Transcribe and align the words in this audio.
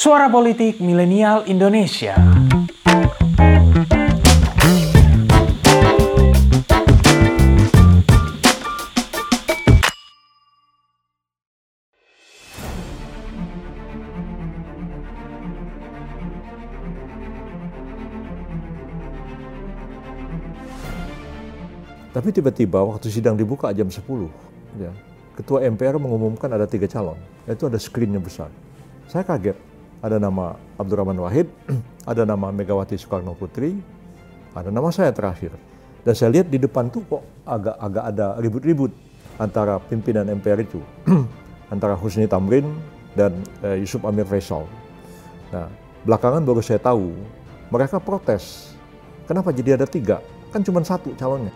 Suara 0.00 0.32
Politik 0.32 0.80
Milenial 0.80 1.44
Indonesia. 1.44 2.16
Tapi 2.16 2.32
tiba-tiba 22.32 22.80
waktu 22.88 23.12
sidang 23.12 23.36
dibuka 23.36 23.68
jam 23.76 23.92
10, 23.92 24.00
ya, 24.80 24.96
Ketua 25.36 25.60
MPR 25.68 26.00
mengumumkan 26.00 26.48
ada 26.48 26.64
tiga 26.64 26.88
calon, 26.88 27.20
itu 27.44 27.68
ada 27.68 27.76
screennya 27.76 28.16
besar. 28.16 28.48
Saya 29.04 29.28
kaget, 29.28 29.69
ada 30.00 30.16
nama 30.16 30.56
Abdurrahman 30.80 31.16
Wahid, 31.20 31.48
ada 32.10 32.24
nama 32.24 32.48
Megawati 32.48 32.96
Soekarno 32.96 33.36
Putri, 33.36 33.76
ada 34.56 34.72
nama 34.72 34.88
saya 34.92 35.12
terakhir. 35.12 35.52
Dan 36.00 36.16
saya 36.16 36.32
lihat 36.32 36.48
di 36.48 36.56
depan 36.56 36.88
tuh 36.88 37.04
kok 37.04 37.22
agak-agak 37.44 38.04
ada 38.16 38.26
ribut-ribut 38.40 38.92
antara 39.36 39.76
pimpinan 39.76 40.24
MPR 40.32 40.64
itu, 40.64 40.80
antara 41.72 41.92
Husni 41.96 42.24
Tamrin 42.24 42.64
dan 43.12 43.36
eh, 43.60 43.80
Yusuf 43.84 44.00
Amir 44.08 44.24
Faisal. 44.24 44.64
Nah, 45.52 45.68
belakangan 46.08 46.40
baru 46.40 46.64
saya 46.64 46.80
tahu 46.80 47.12
mereka 47.68 48.00
protes. 48.00 48.72
Kenapa 49.28 49.52
jadi 49.52 49.78
ada 49.78 49.86
tiga? 49.86 50.24
Kan 50.50 50.64
cuma 50.66 50.82
satu 50.82 51.14
calonnya. 51.14 51.54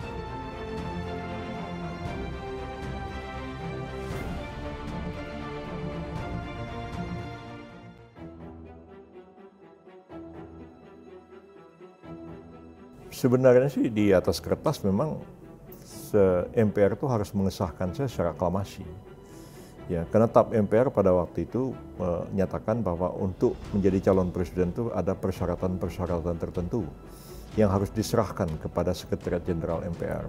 Sebenarnya 13.25 13.73
sih 13.73 13.89
di 13.89 14.13
atas 14.13 14.37
kertas 14.37 14.85
memang 14.85 15.17
MPR 16.53 16.93
itu 16.93 17.09
harus 17.09 17.33
mengesahkan 17.33 17.97
saya 17.97 18.05
secara 18.05 18.37
aklamasi. 18.37 18.85
Ya, 19.89 20.05
karena 20.13 20.29
TAP 20.29 20.53
MPR 20.53 20.93
pada 20.93 21.09
waktu 21.17 21.49
itu 21.49 21.73
menyatakan 21.97 22.85
bahwa 22.85 23.17
untuk 23.17 23.57
menjadi 23.73 24.13
calon 24.13 24.29
presiden 24.29 24.77
itu 24.77 24.93
ada 24.93 25.17
persyaratan-persyaratan 25.17 26.37
tertentu 26.37 26.85
yang 27.57 27.73
harus 27.73 27.89
diserahkan 27.97 28.61
kepada 28.61 28.93
Sekretariat 28.93 29.41
Jenderal 29.41 29.81
MPR. 29.89 30.29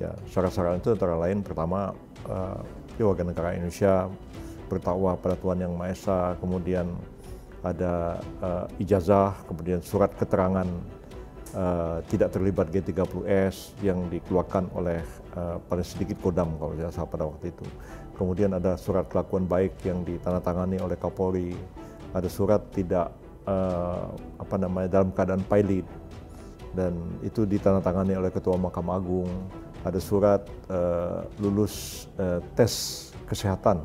Ya, 0.00 0.16
syarat-syarat 0.32 0.80
itu 0.80 0.96
antara 0.96 1.20
lain 1.20 1.44
pertama 1.44 1.92
uh, 2.32 2.64
warga 2.96 3.28
negara 3.28 3.52
Indonesia 3.52 4.08
bertakwa 4.72 5.20
pada 5.20 5.36
Tuhan 5.36 5.68
Yang 5.68 5.72
Maha 5.76 5.92
Esa, 5.92 6.20
kemudian 6.40 6.96
ada 7.60 8.24
uh, 8.40 8.64
ijazah, 8.80 9.36
kemudian 9.44 9.84
surat 9.84 10.16
keterangan 10.16 10.64
uh, 11.56 11.98
tidak 12.08 12.32
terlibat 12.32 12.68
G30S 12.72 13.76
yang 13.84 14.08
dikeluarkan 14.08 14.72
oleh 14.76 15.00
uh, 15.36 15.56
paling 15.68 15.86
sedikit 15.86 16.20
Kodam 16.20 16.56
kalau 16.56 16.72
saya 16.76 16.92
salah 16.92 17.10
pada 17.10 17.24
waktu 17.28 17.52
itu. 17.52 17.66
Kemudian 18.16 18.52
ada 18.52 18.76
surat 18.76 19.08
kelakuan 19.08 19.48
baik 19.48 19.80
yang 19.82 20.04
ditandatangani 20.04 20.78
oleh 20.78 20.96
Kapolri, 21.00 21.56
ada 22.12 22.28
surat 22.28 22.60
tidak 22.70 23.12
uh, 23.48 24.12
apa 24.38 24.56
namanya 24.60 25.00
dalam 25.00 25.10
keadaan 25.10 25.42
pilot 25.48 25.86
dan 26.72 26.96
itu 27.20 27.44
ditandatangani 27.44 28.16
oleh 28.16 28.30
Ketua 28.32 28.56
Mahkamah 28.56 28.96
Agung. 29.00 29.32
Ada 29.82 29.98
surat 29.98 30.46
uh, 30.70 31.26
lulus 31.42 32.06
uh, 32.14 32.38
tes 32.54 33.10
kesehatan 33.26 33.82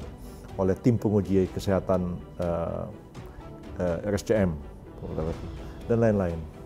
oleh 0.58 0.78
tim 0.78 0.94
penguji 0.98 1.50
kesehatan 1.50 2.18
uh, 2.38 2.86
uh, 3.82 3.98
RSCM 4.06 4.54
dan 5.90 5.98
lain-lain. 5.98 6.57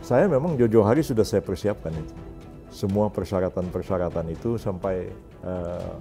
Saya 0.00 0.24
memang 0.26 0.56
Jojo 0.56 0.80
Hari 0.80 1.04
sudah 1.04 1.24
saya 1.24 1.44
persiapkan 1.44 1.92
itu. 1.92 2.14
Semua 2.72 3.12
persyaratan-persyaratan 3.12 4.32
itu 4.32 4.56
sampai 4.56 5.12
uh, 5.44 5.94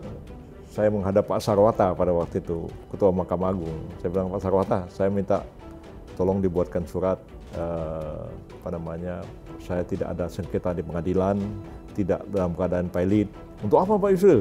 saya 0.69 0.87
menghadap 0.93 1.27
Pak 1.27 1.41
Sarwata 1.41 1.91
pada 1.91 2.13
waktu 2.13 2.39
itu, 2.39 2.69
Ketua 2.93 3.11
Mahkamah 3.11 3.51
Agung. 3.51 3.79
Saya 3.99 4.09
bilang, 4.13 4.29
Pak 4.31 4.41
Sarwata, 4.41 4.79
saya 4.93 5.09
minta 5.11 5.43
tolong 6.13 6.39
dibuatkan 6.39 6.85
surat, 6.85 7.17
uh, 7.57 8.29
apa 8.61 8.69
namanya, 8.71 9.25
saya 9.59 9.81
tidak 9.83 10.13
ada 10.13 10.29
sengketa 10.29 10.71
di 10.77 10.85
pengadilan, 10.85 11.41
tidak 11.97 12.21
dalam 12.31 12.53
keadaan 12.53 12.87
pilot. 12.87 13.27
Untuk 13.59 13.81
apa 13.81 13.97
Pak 13.99 14.09
Yusril? 14.15 14.39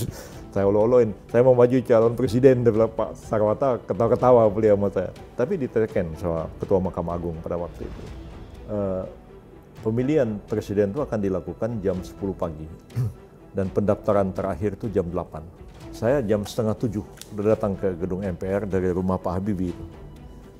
saya 0.54 0.64
olo-oloin, 0.64 1.12
saya 1.28 1.42
mau 1.42 1.58
maju 1.58 1.76
calon 1.84 2.14
presiden, 2.16 2.64
bilang 2.64 2.94
Pak 2.94 3.18
Sarwata 3.18 3.76
ketawa-ketawa 3.82 4.46
beliau 4.48 4.78
sama 4.78 4.88
saya. 4.94 5.10
Tapi 5.34 5.58
diteken 5.58 6.16
sama 6.16 6.46
Ketua 6.62 6.78
Mahkamah 6.80 7.18
Agung 7.18 7.36
pada 7.42 7.58
waktu 7.58 7.84
itu. 7.84 8.23
Uh, 8.64 9.04
pemilihan 9.84 10.40
presiden 10.48 10.88
itu 10.96 11.04
akan 11.04 11.20
dilakukan 11.20 11.84
jam 11.84 12.00
10 12.00 12.16
pagi 12.32 12.64
dan 13.56 13.68
pendaftaran 13.68 14.32
terakhir 14.32 14.80
itu 14.80 14.88
jam 14.88 15.04
8. 15.12 15.92
Saya 15.94 16.24
jam 16.24 16.42
setengah 16.42 16.74
tujuh 16.74 17.04
sudah 17.30 17.54
datang 17.54 17.76
ke 17.76 17.94
gedung 17.94 18.24
MPR 18.24 18.66
dari 18.66 18.90
rumah 18.90 19.20
Pak 19.20 19.32
Habibie 19.38 19.70
itu 19.70 19.84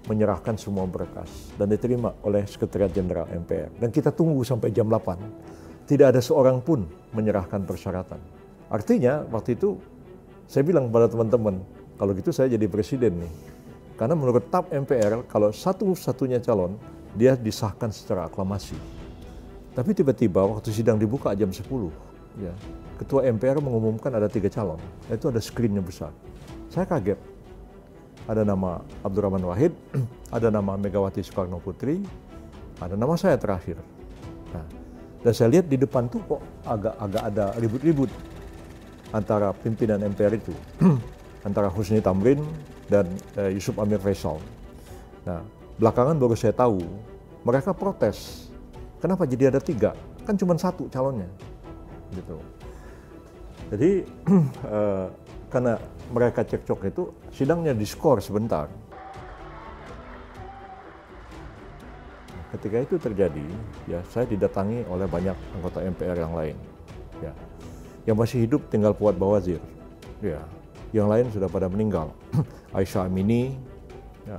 menyerahkan 0.04 0.60
semua 0.60 0.84
berkas 0.84 1.50
dan 1.56 1.72
diterima 1.72 2.12
oleh 2.20 2.44
Sekretariat 2.44 2.92
Jenderal 2.92 3.25
MPR. 3.32 3.72
Dan 3.81 3.88
kita 3.88 4.12
tunggu 4.12 4.44
sampai 4.44 4.69
jam 4.71 4.86
8. 4.86 5.88
Tidak 5.88 6.06
ada 6.12 6.21
seorang 6.21 6.60
pun 6.60 6.84
menyerahkan 7.12 7.65
persyaratan. 7.65 8.21
Artinya 8.69 9.25
waktu 9.28 9.56
itu 9.56 9.76
saya 10.44 10.65
bilang 10.65 10.92
pada 10.92 11.09
teman-teman, 11.09 11.60
kalau 11.97 12.12
gitu 12.12 12.32
saya 12.32 12.53
jadi 12.53 12.69
presiden 12.69 13.21
nih. 13.21 13.32
Karena 13.94 14.19
menurut 14.19 14.50
TAP 14.50 14.75
MPR, 14.75 15.25
kalau 15.31 15.54
satu-satunya 15.54 16.42
calon, 16.42 16.76
dia 17.14 17.38
disahkan 17.38 17.94
secara 17.94 18.26
aklamasi. 18.26 18.76
Tapi 19.75 19.91
tiba-tiba 19.91 20.47
waktu 20.47 20.70
sidang 20.70 20.98
dibuka 20.98 21.34
jam 21.34 21.50
10, 21.50 21.62
ya, 22.38 22.54
Ketua 22.94 23.26
MPR 23.26 23.58
mengumumkan 23.58 24.14
ada 24.14 24.30
tiga 24.30 24.47
calon, 24.47 24.78
itu 25.10 25.26
ada 25.26 25.42
screennya 25.42 25.82
besar. 25.82 26.14
Saya 26.70 26.86
kaget, 26.86 27.19
ada 28.30 28.47
nama 28.47 28.86
Abdurrahman 29.03 29.42
Wahid, 29.42 29.74
ada 30.36 30.47
nama 30.54 30.78
Megawati 30.78 31.19
Soekarno 31.26 31.58
Putri, 31.58 31.98
ada 32.78 32.94
nama 32.94 33.19
saya 33.19 33.34
terakhir. 33.34 33.82
Nah, 34.54 34.66
dan 35.26 35.32
saya 35.34 35.58
lihat 35.58 35.66
di 35.66 35.74
depan 35.74 36.06
tuh 36.06 36.22
kok 36.22 36.42
agak-agak 36.62 37.22
ada 37.34 37.47
ribut-ribut 37.58 38.10
antara 39.10 39.50
pimpinan 39.50 39.98
MPR 40.06 40.38
itu, 40.38 40.54
antara 41.48 41.66
Husni 41.66 41.98
Tamrin 41.98 42.38
dan 42.86 43.10
uh, 43.34 43.50
Yusuf 43.50 43.74
Amir 43.82 43.98
Faisal. 43.98 44.38
Nah, 45.26 45.42
belakangan 45.78 46.16
baru 46.18 46.34
saya 46.38 46.54
tahu 46.54 46.82
mereka 47.44 47.74
protes. 47.74 48.48
Kenapa 49.02 49.28
jadi 49.28 49.52
ada 49.52 49.60
tiga? 49.60 49.92
Kan 50.24 50.40
cuma 50.40 50.56
satu 50.56 50.88
calonnya, 50.88 51.28
gitu. 52.16 52.40
Jadi 53.68 53.90
uh, 54.64 55.12
karena 55.52 55.76
mereka 56.08 56.40
cekcok 56.40 56.80
itu 56.88 57.02
sidangnya 57.28 57.76
diskor 57.76 58.24
sebentar. 58.24 58.72
Ketika 62.54 62.86
itu 62.86 62.96
terjadi, 63.02 63.46
ya 63.91 63.98
saya 64.08 64.30
didatangi 64.30 64.86
oleh 64.86 65.10
banyak 65.10 65.34
anggota 65.58 65.82
MPR 65.82 66.16
yang 66.22 66.32
lain. 66.32 66.56
Ya, 67.18 67.32
yang 68.06 68.16
masih 68.16 68.46
hidup 68.46 68.70
tinggal 68.70 68.94
Fuad 68.94 69.18
Bawazir. 69.18 69.58
Ya, 70.22 70.38
yang 70.94 71.10
lain 71.10 71.28
sudah 71.34 71.50
pada 71.50 71.66
meninggal. 71.66 72.14
Aisyah 72.78 73.10
Amini, 73.10 73.58
ya, 74.22 74.38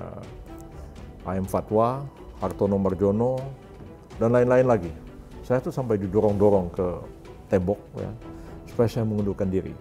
AM 1.25 1.45
Fatwa, 1.49 2.05
Hartono 2.39 2.77
Marjono, 2.77 3.41
dan 4.21 4.31
lain-lain 4.31 4.65
lagi. 4.65 4.91
Saya 5.45 5.61
tuh 5.61 5.73
sampai 5.73 6.01
didorong-dorong 6.01 6.67
ke 6.73 6.87
tembok 7.49 7.79
ya, 7.97 8.09
supaya 8.69 8.87
saya 8.89 9.05
mengundurkan 9.05 9.49
diri. 9.49 9.73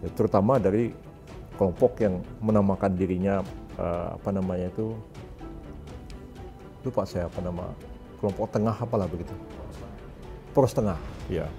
Ya, 0.00 0.08
terutama 0.14 0.56
dari 0.56 0.94
kelompok 1.58 1.98
yang 1.98 2.22
menamakan 2.38 2.94
dirinya 2.94 3.42
uh, 3.74 4.14
apa 4.14 4.30
namanya 4.30 4.70
itu 4.70 4.94
lupa 6.86 7.02
saya 7.02 7.26
apa 7.26 7.42
nama 7.42 7.74
kelompok 8.22 8.46
tengah 8.54 8.78
apalah 8.78 9.10
begitu 9.10 9.34
poros 10.54 10.70
tengah 10.70 10.94
ya 11.26 11.50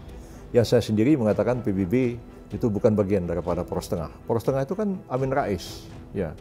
yang 0.56 0.64
saya 0.64 0.80
sendiri 0.80 1.20
mengatakan 1.20 1.60
PBB 1.60 2.16
itu 2.50 2.66
bukan 2.72 2.96
bagian 2.96 3.28
daripada 3.28 3.68
poros 3.68 3.92
tengah 3.92 4.08
poros 4.24 4.48
tengah 4.48 4.64
itu 4.64 4.74
kan 4.74 4.96
Amin 5.12 5.36
Rais 5.36 5.86
ya 6.16 6.32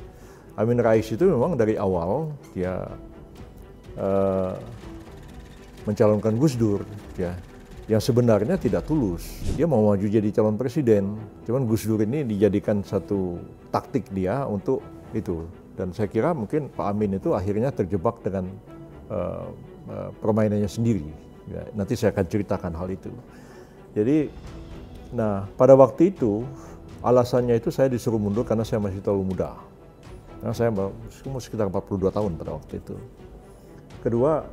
Amin 0.59 0.83
Rais 0.83 1.07
itu 1.07 1.23
memang 1.23 1.55
dari 1.55 1.79
awal 1.79 2.35
dia 2.51 2.83
uh, 3.95 4.59
mencalonkan 5.87 6.35
Gus 6.35 6.59
Dur 6.59 6.83
ya 7.15 7.31
yang 7.89 8.05
sebenarnya 8.05 8.61
tidak 8.61 8.85
tulus. 8.85 9.25
Dia 9.57 9.65
mau 9.65 9.81
maju 9.81 10.05
jadi 10.05 10.29
calon 10.29 10.61
presiden, 10.61 11.17
cuman 11.49 11.65
Gus 11.65 11.89
Dur 11.89 12.05
ini 12.05 12.21
dijadikan 12.21 12.85
satu 12.85 13.41
taktik 13.73 14.05
dia 14.13 14.45
untuk 14.45 14.85
itu. 15.17 15.49
Dan 15.73 15.97
saya 15.97 16.11
kira 16.11 16.37
mungkin 16.37 16.69
Pak 16.69 16.85
Amin 16.85 17.17
itu 17.17 17.33
akhirnya 17.33 17.73
terjebak 17.73 18.21
dengan 18.21 18.45
uh, 19.09 19.49
uh, 19.89 20.11
permainannya 20.21 20.69
sendiri. 20.69 21.07
Ya, 21.49 21.65
nanti 21.73 21.97
saya 21.97 22.13
akan 22.13 22.27
ceritakan 22.29 22.77
hal 22.77 22.93
itu. 22.93 23.09
Jadi, 23.97 24.29
nah 25.17 25.49
pada 25.57 25.73
waktu 25.73 26.13
itu 26.13 26.45
alasannya 27.01 27.57
itu 27.57 27.73
saya 27.73 27.89
disuruh 27.89 28.21
mundur 28.21 28.45
karena 28.45 28.69
saya 28.69 28.85
masih 28.85 29.01
terlalu 29.01 29.33
muda. 29.33 29.68
Nah, 30.39 30.55
saya 30.55 30.71
umur 30.71 31.43
sekitar 31.43 31.67
42 31.67 32.15
tahun 32.15 32.39
pada 32.39 32.55
waktu 32.55 32.79
itu. 32.79 32.95
Kedua, 33.99 34.47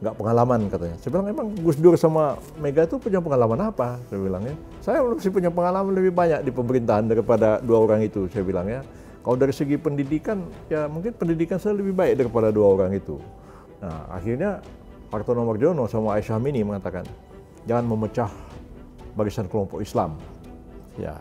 nggak 0.00 0.14
pengalaman 0.16 0.60
katanya. 0.66 0.96
Saya 0.98 1.10
bilang 1.14 1.28
emang 1.30 1.46
Gus 1.60 1.76
Dur 1.78 1.94
sama 1.94 2.34
Mega 2.56 2.88
itu 2.88 2.96
punya 2.96 3.20
pengalaman 3.22 3.70
apa? 3.70 4.00
Saya 4.08 4.18
bilang 4.18 4.42
ya. 4.42 4.54
Saya 4.80 4.98
masih 5.04 5.30
punya 5.30 5.52
pengalaman 5.52 5.92
lebih 5.92 6.10
banyak 6.10 6.40
di 6.42 6.50
pemerintahan 6.50 7.04
daripada 7.06 7.60
dua 7.60 7.78
orang 7.84 8.00
itu. 8.02 8.26
Saya 8.32 8.42
bilang 8.42 8.66
ya. 8.66 8.80
Kalau 9.20 9.36
dari 9.36 9.52
segi 9.52 9.76
pendidikan, 9.76 10.40
ya 10.72 10.88
mungkin 10.88 11.12
pendidikan 11.12 11.60
saya 11.60 11.76
lebih 11.76 11.92
baik 11.92 12.24
daripada 12.24 12.48
dua 12.48 12.72
orang 12.72 12.96
itu. 12.96 13.20
Nah, 13.84 14.08
akhirnya 14.16 14.64
Hartono 15.12 15.44
Marjono 15.44 15.84
sama 15.84 16.16
Aisyah 16.16 16.40
Mini 16.40 16.64
mengatakan, 16.64 17.04
jangan 17.68 17.84
memecah 17.84 18.32
barisan 19.12 19.44
kelompok 19.44 19.84
Islam. 19.84 20.16
Ya, 20.96 21.20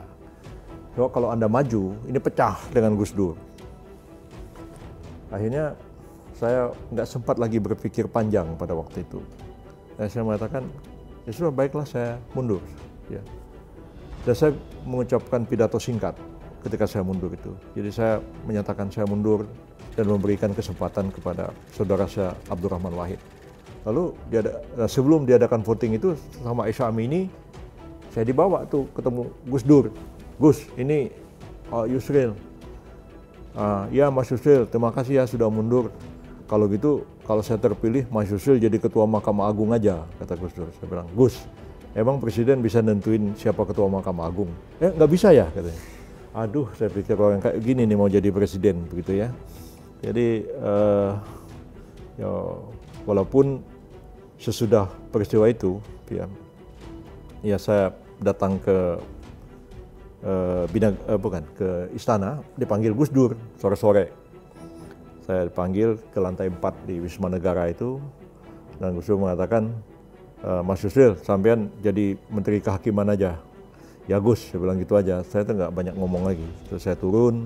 so, 0.95 1.11
kalau 1.11 1.27
Anda 1.27 1.51
maju, 1.51 1.91
ini 2.07 2.19
pecah 2.23 2.55
dengan 2.71 2.95
Gus 2.95 3.11
Dur. 3.11 3.35
Akhirnya 5.29 5.77
saya 6.33 6.73
nggak 6.93 7.07
sempat 7.09 7.35
lagi 7.37 7.57
berpikir 7.61 8.09
panjang 8.09 8.45
pada 8.57 8.73
waktu 8.73 9.05
itu. 9.05 9.21
Dan 9.97 10.07
saya 10.07 10.23
mengatakan, 10.25 10.63
ya 11.27 11.31
sudah 11.35 11.51
baiklah 11.51 11.85
saya 11.85 12.17
mundur. 12.33 12.63
Ya. 13.11 13.21
Dan 14.23 14.35
saya 14.35 14.51
mengucapkan 14.85 15.43
pidato 15.43 15.77
singkat 15.77 16.15
ketika 16.63 16.85
saya 16.87 17.03
mundur 17.03 17.31
itu. 17.31 17.51
Jadi 17.75 17.89
saya 17.91 18.13
menyatakan 18.43 18.91
saya 18.91 19.07
mundur 19.07 19.47
dan 19.95 20.05
memberikan 20.07 20.51
kesempatan 20.55 21.11
kepada 21.11 21.51
saudara 21.75 22.07
saya 22.07 22.35
Abdurrahman 22.47 22.95
Wahid. 22.95 23.19
Lalu 23.87 24.11
diada, 24.27 24.59
sebelum 24.91 25.23
diadakan 25.23 25.63
voting 25.63 25.95
itu 25.95 26.15
sama 26.43 26.67
Aisyah 26.67 26.91
Amini, 26.91 27.31
saya 28.11 28.27
dibawa 28.27 28.67
tuh 28.67 28.87
ketemu 28.91 29.31
Gus 29.47 29.63
Dur. 29.63 29.85
Gus, 30.39 30.67
ini 30.75 31.11
uh, 31.71 31.87
Yusril. 31.87 32.35
Uh, 33.57 33.89
ya 33.89 34.13
Mas 34.13 34.29
Yusril, 34.29 34.69
terima 34.69 34.93
kasih 34.93 35.21
ya 35.21 35.23
sudah 35.25 35.49
mundur. 35.49 35.89
Kalau 36.49 36.65
gitu 36.65 37.05
kalau 37.29 37.45
saya 37.45 37.61
terpilih 37.61 38.09
Mas 38.09 38.29
Yusril 38.33 38.57
jadi 38.57 38.77
ketua 38.81 39.05
Mahkamah 39.05 39.45
Agung 39.45 39.69
aja 39.69 40.01
kata 40.17 40.33
Gus 40.33 40.53
Dur. 40.57 40.69
Saya 40.81 40.87
bilang 40.89 41.07
Gus 41.13 41.45
emang 41.93 42.17
presiden 42.17 42.61
bisa 42.61 42.81
nentuin 42.81 43.37
siapa 43.37 43.65
ketua 43.69 43.85
Mahkamah 43.85 44.25
Agung? 44.25 44.49
Eh 44.81 44.89
nggak 44.89 45.09
bisa 45.09 45.29
ya 45.29 45.45
katanya. 45.53 45.81
Aduh 46.33 46.69
saya 46.77 46.89
pikir 46.89 47.17
orang 47.17 47.41
kayak 47.41 47.61
gini 47.61 47.85
nih 47.85 47.97
mau 47.97 48.09
jadi 48.09 48.29
presiden 48.33 48.85
begitu 48.89 49.21
ya. 49.21 49.29
Jadi 50.01 50.45
uh, 50.57 51.11
ya 52.17 52.31
walaupun 53.05 53.61
sesudah 54.39 54.87
peristiwa 55.11 55.45
itu 55.51 55.77
ya 56.09 56.25
ya 57.43 57.57
saya 57.59 57.93
datang 58.23 58.57
ke 58.57 58.97
uh, 60.23 60.63
bidang 60.69 60.95
uh, 61.07 61.19
bukan 61.19 61.43
ke 61.55 61.93
istana 61.95 62.43
dipanggil 62.55 62.95
Gus 62.95 63.11
Dur. 63.11 63.35
Sore-sore. 63.59 64.11
Saya 65.29 65.45
dipanggil 65.45 66.01
ke 66.09 66.17
lantai 66.17 66.49
4 66.49 66.89
di 66.89 66.97
Wisma 66.97 67.29
Negara 67.29 67.69
itu. 67.69 68.01
Dan 68.81 68.97
Gus 68.97 69.05
Dur 69.05 69.21
mengatakan 69.21 69.69
e, 70.41 70.49
Mas 70.65 70.81
Yusril 70.81 71.13
sampean 71.21 71.69
jadi 71.85 72.17
menteri 72.33 72.57
kehakiman 72.57 73.13
aja. 73.13 73.37
Ya 74.09 74.17
Gus 74.17 74.49
saya 74.49 74.57
bilang 74.57 74.81
gitu 74.81 74.97
aja. 74.97 75.21
Saya 75.21 75.45
tuh 75.45 75.53
nggak 75.53 75.69
banyak 75.69 75.95
ngomong 76.01 76.25
lagi. 76.25 76.49
Terus 76.65 76.81
saya 76.81 76.97
turun. 76.97 77.45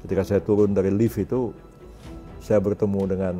Ketika 0.00 0.24
saya 0.24 0.40
turun 0.40 0.72
dari 0.72 0.88
lift 0.88 1.20
itu 1.20 1.52
saya 2.40 2.64
bertemu 2.64 3.00
dengan 3.04 3.34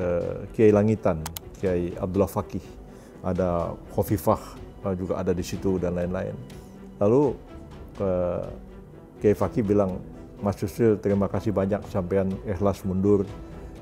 uh, 0.00 0.48
Kiai 0.56 0.72
Langitan 0.72 1.20
Kiai 1.60 1.92
Abdullah 2.00 2.30
Fakih. 2.30 2.64
Ada 3.20 3.76
Khofifah 3.92 4.42
uh, 4.84 4.94
juga 4.96 5.20
ada 5.20 5.36
di 5.36 5.44
situ 5.44 5.76
dan 5.76 5.92
lain-lain. 5.98 6.32
Lalu 7.02 7.36
uh, 8.00 8.46
Kiai 9.20 9.36
Fakih 9.36 9.64
bilang 9.64 10.00
Mas 10.42 10.60
Yusril 10.60 11.00
terima 11.00 11.30
kasih 11.30 11.54
banyak 11.54 11.80
sampean 11.88 12.28
ikhlas 12.44 12.84
mundur 12.84 13.24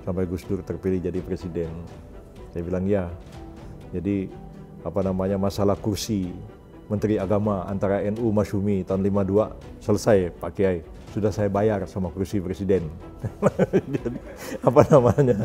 sampai 0.07 0.27
Gus 0.27 0.47
Dur 0.47 0.63
terpilih 0.63 1.03
jadi 1.03 1.19
presiden. 1.23 1.71
Saya 2.53 2.63
bilang 2.63 2.85
ya. 2.87 3.09
Jadi 3.93 4.29
apa 4.83 5.01
namanya 5.05 5.39
masalah 5.39 5.79
kursi 5.79 6.33
Menteri 6.91 7.17
Agama 7.17 7.65
antara 7.71 8.03
NU 8.05 8.35
Masyumi 8.35 8.85
tahun 8.85 9.01
52 9.07 9.81
selesai 9.81 10.19
Pak 10.37 10.51
Kiai. 10.55 10.79
Sudah 11.13 11.29
saya 11.33 11.49
bayar 11.53 11.85
sama 11.89 12.09
kursi 12.09 12.41
presiden. 12.41 12.89
jadi 13.95 14.19
apa 14.65 14.83
namanya 14.91 15.39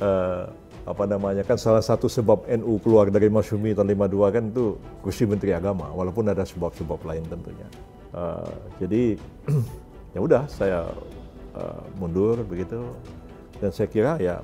uh, 0.00 0.48
apa 0.88 1.04
namanya 1.06 1.42
kan 1.44 1.60
salah 1.60 1.84
satu 1.84 2.08
sebab 2.08 2.48
NU 2.60 2.80
keluar 2.82 3.12
dari 3.12 3.28
Masyumi 3.30 3.76
tahun 3.76 3.94
52 3.94 4.34
kan 4.34 4.44
itu 4.48 4.64
kursi 5.04 5.28
Menteri 5.28 5.52
Agama 5.54 5.92
walaupun 5.92 6.26
ada 6.28 6.42
sebab-sebab 6.42 6.98
lain 7.04 7.24
tentunya. 7.28 7.68
Uh, 8.10 8.50
jadi 8.82 9.14
ya 10.14 10.20
udah 10.20 10.42
saya 10.50 10.86
uh, 11.54 11.82
mundur 11.98 12.42
begitu 12.42 12.82
dan 13.62 13.70
saya 13.70 13.86
kira 13.86 14.18
ya 14.18 14.42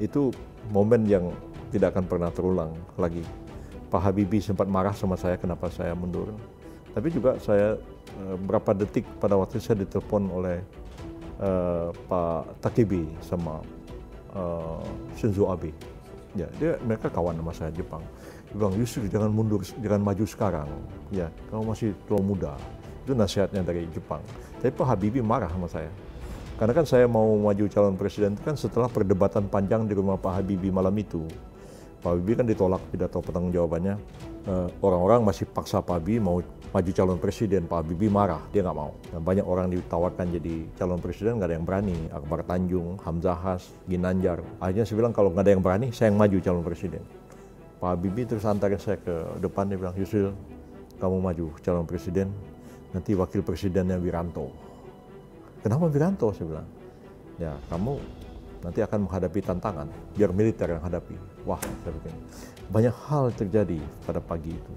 itu 0.00 0.32
momen 0.72 1.04
yang 1.04 1.28
tidak 1.72 1.96
akan 1.96 2.04
pernah 2.08 2.30
terulang 2.32 2.72
lagi. 2.96 3.22
Pak 3.86 4.00
Habibie 4.02 4.42
sempat 4.42 4.66
marah 4.66 4.96
sama 4.96 5.14
saya 5.14 5.38
kenapa 5.38 5.70
saya 5.70 5.94
mundur. 5.94 6.34
Tapi 6.96 7.12
juga 7.12 7.36
saya 7.38 7.76
uh, 8.24 8.36
berapa 8.40 8.72
detik 8.72 9.04
pada 9.20 9.36
waktu 9.36 9.60
saya 9.60 9.84
ditelepon 9.84 10.32
oleh 10.32 10.58
uh, 11.40 11.92
Pak 12.08 12.64
Takebi 12.64 13.04
sama 13.20 13.60
uh, 14.32 14.82
Shinzo 15.16 15.52
Abe. 15.52 15.72
Ya, 16.36 16.48
dia 16.60 16.76
mereka 16.84 17.08
kawan 17.08 17.36
sama 17.40 17.52
saya 17.56 17.70
Jepang. 17.72 18.04
Dia 18.52 18.54
bilang, 18.60 18.76
Yusuf 18.76 19.08
jangan 19.08 19.32
mundur, 19.32 19.64
jangan 19.80 20.04
maju 20.04 20.24
sekarang. 20.28 20.68
Ya, 21.08 21.32
kamu 21.48 21.72
masih 21.72 21.88
terlalu 22.04 22.36
muda. 22.36 22.52
Itu 23.06 23.14
nasihatnya 23.14 23.62
dari 23.62 23.86
Jepang. 23.94 24.18
Tapi 24.58 24.74
Pak 24.74 24.86
Habibie 24.90 25.22
marah 25.22 25.46
sama 25.46 25.70
saya. 25.70 25.86
Karena 26.58 26.74
kan 26.74 26.82
saya 26.82 27.06
mau 27.06 27.38
maju 27.38 27.70
calon 27.70 27.94
presiden 27.94 28.34
itu 28.34 28.42
kan 28.42 28.58
setelah 28.58 28.90
perdebatan 28.90 29.46
panjang 29.46 29.86
di 29.86 29.94
rumah 29.94 30.18
Pak 30.18 30.42
Habibie 30.42 30.74
malam 30.74 30.90
itu. 30.98 31.22
Pak 32.02 32.10
Habibie 32.10 32.34
kan 32.34 32.50
ditolak 32.50 32.82
pidato 32.90 33.22
pertanggung 33.22 33.54
jawabannya. 33.54 33.94
Uh, 34.46 34.66
orang-orang 34.82 35.22
masih 35.22 35.46
paksa 35.46 35.78
Pak 35.78 36.02
Habibie 36.02 36.18
mau 36.18 36.42
maju 36.74 36.90
calon 36.90 37.18
presiden. 37.22 37.68
Pak 37.70 37.86
Habibie 37.86 38.10
marah, 38.10 38.42
dia 38.50 38.66
nggak 38.66 38.74
mau. 38.74 38.90
Dan 39.12 39.20
banyak 39.22 39.46
orang 39.46 39.70
ditawarkan 39.70 40.26
jadi 40.34 40.66
calon 40.74 40.98
presiden 40.98 41.38
nggak 41.38 41.46
ada 41.46 41.56
yang 41.60 41.66
berani. 41.68 41.98
Akbar 42.10 42.42
Tanjung, 42.42 42.98
Hamzah 43.06 43.38
Has, 43.38 43.70
Ginanjar. 43.86 44.42
Akhirnya 44.58 44.82
saya 44.82 44.96
bilang 44.98 45.14
kalau 45.14 45.30
nggak 45.30 45.44
ada 45.46 45.52
yang 45.54 45.62
berani, 45.62 45.94
saya 45.94 46.10
yang 46.10 46.18
maju 46.18 46.36
calon 46.42 46.64
presiden. 46.66 47.04
Pak 47.76 47.88
Habibie 47.92 48.24
terus 48.24 48.48
antarin 48.48 48.80
saya 48.80 48.96
ke 48.96 49.14
depan, 49.44 49.68
dia 49.68 49.76
bilang, 49.76 49.92
Yusril, 49.92 50.32
kamu 50.96 51.20
maju 51.20 51.46
calon 51.60 51.84
presiden, 51.84 52.32
nanti 52.94 53.14
wakil 53.14 53.42
presidennya 53.42 53.98
Wiranto. 53.98 54.50
Kenapa 55.62 55.90
Wiranto? 55.90 56.30
Saya 56.30 56.46
bilang, 56.46 56.68
ya 57.40 57.52
kamu 57.70 57.98
nanti 58.62 58.80
akan 58.82 58.98
menghadapi 59.06 59.40
tantangan, 59.42 59.88
biar 60.14 60.30
militer 60.34 60.74
yang 60.74 60.82
hadapi. 60.82 61.14
Wah, 61.46 61.60
saya 61.62 61.92
pikir 61.94 62.14
banyak 62.70 62.94
hal 63.06 63.30
terjadi 63.34 63.78
pada 64.02 64.18
pagi 64.18 64.54
itu. 64.54 64.74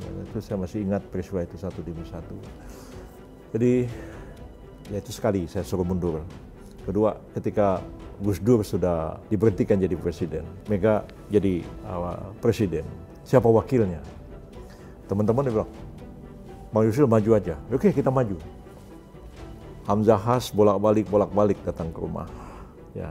Ya, 0.00 0.08
itu 0.24 0.38
saya 0.40 0.56
masih 0.56 0.80
ingat 0.88 1.04
peristiwa 1.12 1.44
itu 1.44 1.60
satu 1.60 1.84
demi 1.84 2.04
satu. 2.08 2.32
Jadi, 3.52 3.84
ya 4.88 4.96
itu 4.96 5.12
sekali 5.12 5.44
saya 5.44 5.60
suruh 5.60 5.84
mundur. 5.84 6.24
Kedua, 6.88 7.20
ketika 7.36 7.84
Gus 8.24 8.40
Dur 8.40 8.64
sudah 8.64 9.20
diberhentikan 9.28 9.76
jadi 9.76 9.96
presiden, 10.00 10.44
Mega 10.68 11.04
jadi 11.28 11.60
uh, 11.84 12.32
presiden, 12.40 12.88
siapa 13.24 13.48
wakilnya? 13.48 14.00
Teman-teman 15.04 15.44
bilang, 15.52 15.70
Bang 16.70 16.86
Yusril 16.86 17.10
maju 17.10 17.30
aja. 17.34 17.58
Oke, 17.66 17.90
kita 17.90 18.14
maju. 18.14 18.38
Hamzah 19.90 20.20
Has 20.22 20.54
bolak-balik 20.54 21.10
bolak-balik 21.10 21.58
datang 21.66 21.90
ke 21.90 21.98
rumah. 21.98 22.30
Ya. 22.94 23.10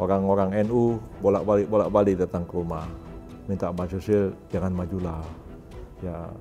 Orang-orang 0.00 0.56
NU 0.64 0.96
bolak-balik 1.20 1.68
bolak-balik 1.68 2.16
datang 2.16 2.48
ke 2.48 2.56
rumah. 2.56 2.88
Minta 3.44 3.68
Bang 3.68 3.92
Yusril 3.92 4.32
jangan 4.48 4.72
majulah. 4.72 5.20
Ya, 6.00 6.32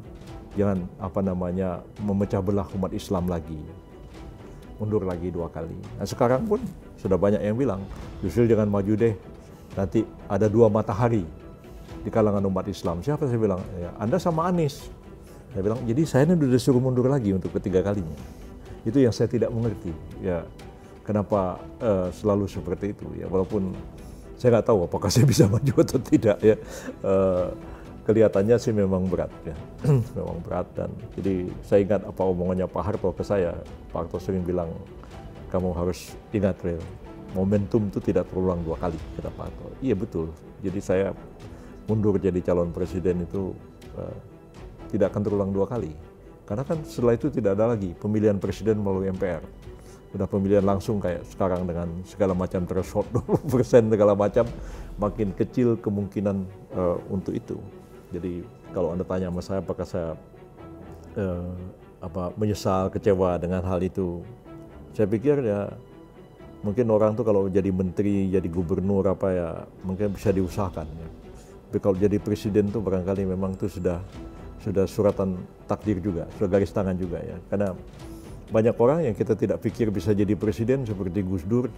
jangan 0.56 0.88
apa 1.04 1.20
namanya 1.20 1.84
memecah 2.00 2.40
belah 2.40 2.68
umat 2.80 2.96
Islam 2.96 3.28
lagi. 3.28 3.60
Mundur 4.80 5.04
lagi 5.04 5.28
dua 5.28 5.52
kali. 5.52 5.76
Nah 6.00 6.08
sekarang 6.08 6.48
pun 6.48 6.64
sudah 6.96 7.20
banyak 7.20 7.44
yang 7.44 7.60
bilang, 7.60 7.84
Yusril 8.24 8.48
jangan 8.48 8.72
maju 8.72 8.96
deh. 8.96 9.20
Nanti 9.76 10.08
ada 10.32 10.48
dua 10.48 10.72
matahari 10.72 11.28
di 12.00 12.08
kalangan 12.08 12.40
umat 12.48 12.72
Islam. 12.72 13.04
Siapa 13.04 13.28
saya 13.28 13.36
bilang? 13.36 13.60
Ya, 13.76 13.92
Anda 14.00 14.16
sama 14.16 14.48
Anies 14.48 14.88
saya 15.50 15.62
bilang, 15.66 15.82
jadi 15.82 16.02
saya 16.06 16.24
ini 16.30 16.38
sudah 16.38 16.50
disuruh 16.54 16.82
mundur 16.82 17.10
lagi 17.10 17.34
untuk 17.34 17.50
ketiga 17.58 17.82
kalinya. 17.82 18.14
Itu 18.86 19.02
yang 19.02 19.10
saya 19.10 19.26
tidak 19.26 19.50
mengerti. 19.50 19.90
Ya, 20.22 20.46
kenapa 21.02 21.58
uh, 21.82 22.14
selalu 22.14 22.46
seperti 22.46 22.94
itu? 22.94 23.10
Ya, 23.18 23.26
walaupun 23.26 23.74
saya 24.38 24.56
nggak 24.56 24.68
tahu 24.70 24.86
apakah 24.86 25.10
saya 25.10 25.26
bisa 25.26 25.50
maju 25.54 25.74
atau 25.82 25.98
tidak. 25.98 26.38
Ya, 26.46 26.56
uh, 27.02 27.50
kelihatannya 28.06 28.62
sih 28.62 28.70
memang 28.70 29.10
berat. 29.10 29.34
Ya, 29.42 29.58
memang 30.18 30.38
berat 30.46 30.70
dan 30.78 30.94
jadi 31.18 31.50
saya 31.66 31.80
ingat 31.82 32.02
apa 32.06 32.22
omongannya 32.22 32.70
Pak 32.70 32.84
Harto 32.86 33.10
ke 33.10 33.26
saya. 33.26 33.58
Pak 33.90 34.06
Harto 34.06 34.22
sering 34.22 34.46
bilang, 34.46 34.70
kamu 35.50 35.74
harus 35.74 36.14
ingat 36.30 36.62
real. 36.62 36.82
Momentum 37.34 37.90
itu 37.90 38.02
tidak 38.02 38.30
terulang 38.30 38.62
dua 38.62 38.78
kali, 38.78 38.98
kata 39.18 39.34
Pak 39.34 39.50
Harto. 39.50 39.66
Iya 39.82 39.98
betul. 39.98 40.30
Jadi 40.62 40.80
saya 40.82 41.10
mundur 41.90 42.22
jadi 42.22 42.38
calon 42.46 42.70
presiden 42.70 43.26
itu 43.26 43.50
uh, 43.98 44.14
tidak 44.90 45.14
akan 45.14 45.22
terulang 45.22 45.52
dua 45.54 45.70
kali. 45.70 45.94
Karena 46.50 46.66
kan 46.66 46.82
setelah 46.82 47.14
itu 47.14 47.30
tidak 47.30 47.54
ada 47.54 47.78
lagi 47.78 47.94
pemilihan 47.94 48.42
presiden 48.42 48.82
melalui 48.82 49.14
MPR. 49.14 49.46
Udah 50.18 50.26
pemilihan 50.26 50.66
langsung 50.66 50.98
kayak 50.98 51.22
sekarang 51.30 51.70
dengan 51.70 51.86
segala 52.10 52.34
macam 52.34 52.66
threshold 52.66 53.06
20% 53.46 53.94
segala 53.94 54.18
macam 54.18 54.50
makin 54.98 55.30
kecil 55.38 55.78
kemungkinan 55.78 56.42
uh, 56.74 56.98
untuk 57.14 57.38
itu. 57.38 57.62
Jadi 58.10 58.42
kalau 58.74 58.90
anda 58.90 59.06
tanya 59.06 59.30
sama 59.30 59.42
saya 59.46 59.60
apakah 59.62 59.86
saya 59.86 60.18
uh, 61.14 61.54
apa 62.02 62.34
menyesal 62.34 62.90
kecewa 62.90 63.38
dengan 63.38 63.62
hal 63.62 63.78
itu, 63.86 64.26
saya 64.98 65.06
pikir 65.06 65.46
ya 65.46 65.70
mungkin 66.66 66.90
orang 66.90 67.14
tuh 67.14 67.24
kalau 67.24 67.46
jadi 67.46 67.70
menteri 67.70 68.34
jadi 68.34 68.50
gubernur 68.50 69.06
apa 69.06 69.28
ya 69.30 69.50
mungkin 69.86 70.18
bisa 70.18 70.34
diusahakan 70.34 70.90
ya. 70.90 71.08
Tapi 71.70 71.78
kalau 71.78 71.94
jadi 72.02 72.18
presiden 72.18 72.74
tuh 72.74 72.82
barangkali 72.82 73.30
memang 73.30 73.54
tuh 73.54 73.70
sudah 73.70 74.02
sudah 74.60 74.86
suratan 74.86 75.40
takdir 75.66 76.04
juga, 76.04 76.28
sudah 76.36 76.50
garis 76.52 76.72
tangan 76.72 76.96
juga 76.96 77.20
ya. 77.24 77.38
Karena 77.48 77.72
banyak 78.50 78.76
orang 78.76 79.00
yang 79.06 79.16
kita 79.16 79.38
tidak 79.38 79.62
pikir 79.62 79.94
bisa 79.94 80.12
jadi 80.12 80.34
presiden 80.34 80.84
seperti 80.84 81.22
Gus 81.22 81.46
Dur, 81.46 81.70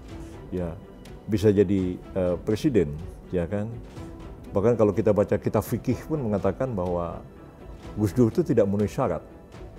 ya 0.49 0.73
bisa 1.27 1.51
jadi 1.51 1.99
uh, 2.17 2.35
presiden, 2.41 2.95
ya 3.29 3.45
kan? 3.45 3.69
Bahkan 4.51 4.75
kalau 4.75 4.91
kita 4.91 5.15
baca 5.15 5.35
kitab 5.39 5.63
fikih 5.63 5.99
pun 6.07 6.19
mengatakan 6.19 6.71
bahwa 6.71 7.23
Gus 7.95 8.11
Dur 8.15 8.31
itu 8.31 8.43
tidak 8.43 8.67
memenuhi 8.67 8.91
syarat 8.91 9.23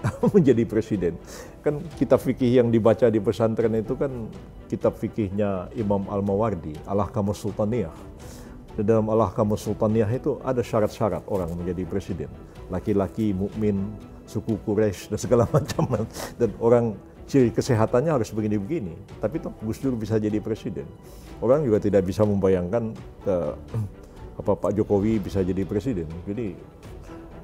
menjadi 0.37 0.63
presiden. 0.69 1.17
Kan 1.65 1.81
kitab 1.97 2.21
fikih 2.21 2.61
yang 2.61 2.69
dibaca 2.69 3.09
di 3.09 3.21
pesantren 3.21 3.73
itu 3.79 3.95
kan 3.97 4.29
kitab 4.69 4.97
fikihnya 4.97 5.73
Imam 5.77 6.09
Al-Mawardi, 6.09 6.77
Allah 6.89 7.09
Kamu 7.09 7.33
Sultaniyah. 7.33 7.95
Dalam 8.81 9.09
Allah 9.13 9.29
Kamu 9.33 9.57
Sultaniyah 9.57 10.09
itu 10.09 10.41
ada 10.41 10.65
syarat-syarat 10.65 11.29
orang 11.29 11.53
menjadi 11.53 11.85
presiden. 11.85 12.33
Laki-laki, 12.73 13.37
mukmin, 13.37 13.93
suku 14.25 14.57
Quraisy 14.65 15.13
dan 15.13 15.19
segala 15.21 15.45
macam 15.55 15.85
dan 16.41 16.51
orang 16.57 16.97
ciri 17.29 17.53
kesehatannya 17.53 18.13
harus 18.13 18.33
begini-begini. 18.33 18.97
Tapi 19.21 19.41
toh 19.41 19.55
Gus 19.63 19.79
Dur 19.79 19.95
bisa 19.95 20.19
jadi 20.19 20.41
presiden. 20.43 20.89
Orang 21.43 21.67
juga 21.67 21.83
tidak 21.83 22.07
bisa 22.07 22.25
membayangkan 22.25 22.93
uh, 23.29 23.55
apa 24.41 24.53
Pak 24.57 24.73
Jokowi 24.77 25.21
bisa 25.23 25.45
jadi 25.45 25.63
presiden. 25.69 26.09
Jadi 26.25 26.57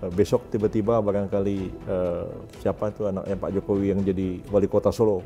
uh, 0.05 0.11
besok 0.13 0.49
tiba-tiba 0.53 1.01
barangkali 1.01 1.59
uh, 1.89 2.27
siapa 2.61 2.91
itu 2.93 3.09
anaknya 3.09 3.37
Pak 3.37 3.51
Jokowi 3.59 3.87
yang 3.93 4.01
jadi 4.03 4.41
wali 4.49 4.69
kota 4.69 4.93
Solo, 4.93 5.23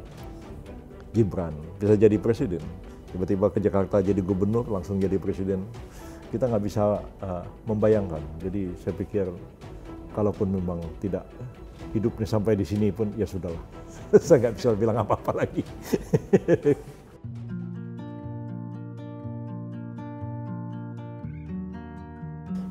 Gibran 1.12 1.54
bisa 1.78 1.94
jadi 1.98 2.16
presiden. 2.18 2.62
Tiba-tiba 3.12 3.52
ke 3.52 3.60
Jakarta 3.60 4.00
jadi 4.00 4.18
gubernur 4.24 4.64
langsung 4.72 4.96
jadi 4.96 5.20
presiden. 5.20 5.68
Kita 6.32 6.48
nggak 6.48 6.64
bisa 6.64 7.04
uh, 7.20 7.44
membayangkan. 7.68 8.24
Jadi 8.40 8.72
saya 8.80 8.96
pikir 8.96 9.28
kalaupun 10.12 10.48
memang 10.48 10.78
tidak 11.00 11.26
hidupnya 11.92 12.24
sampai 12.28 12.56
di 12.56 12.64
sini 12.64 12.88
pun 12.88 13.12
ya 13.18 13.28
sudahlah. 13.28 13.60
Saya 14.26 14.48
nggak 14.48 14.54
bisa 14.56 14.68
bilang 14.76 15.00
apa-apa 15.00 15.44
lagi. 15.44 15.62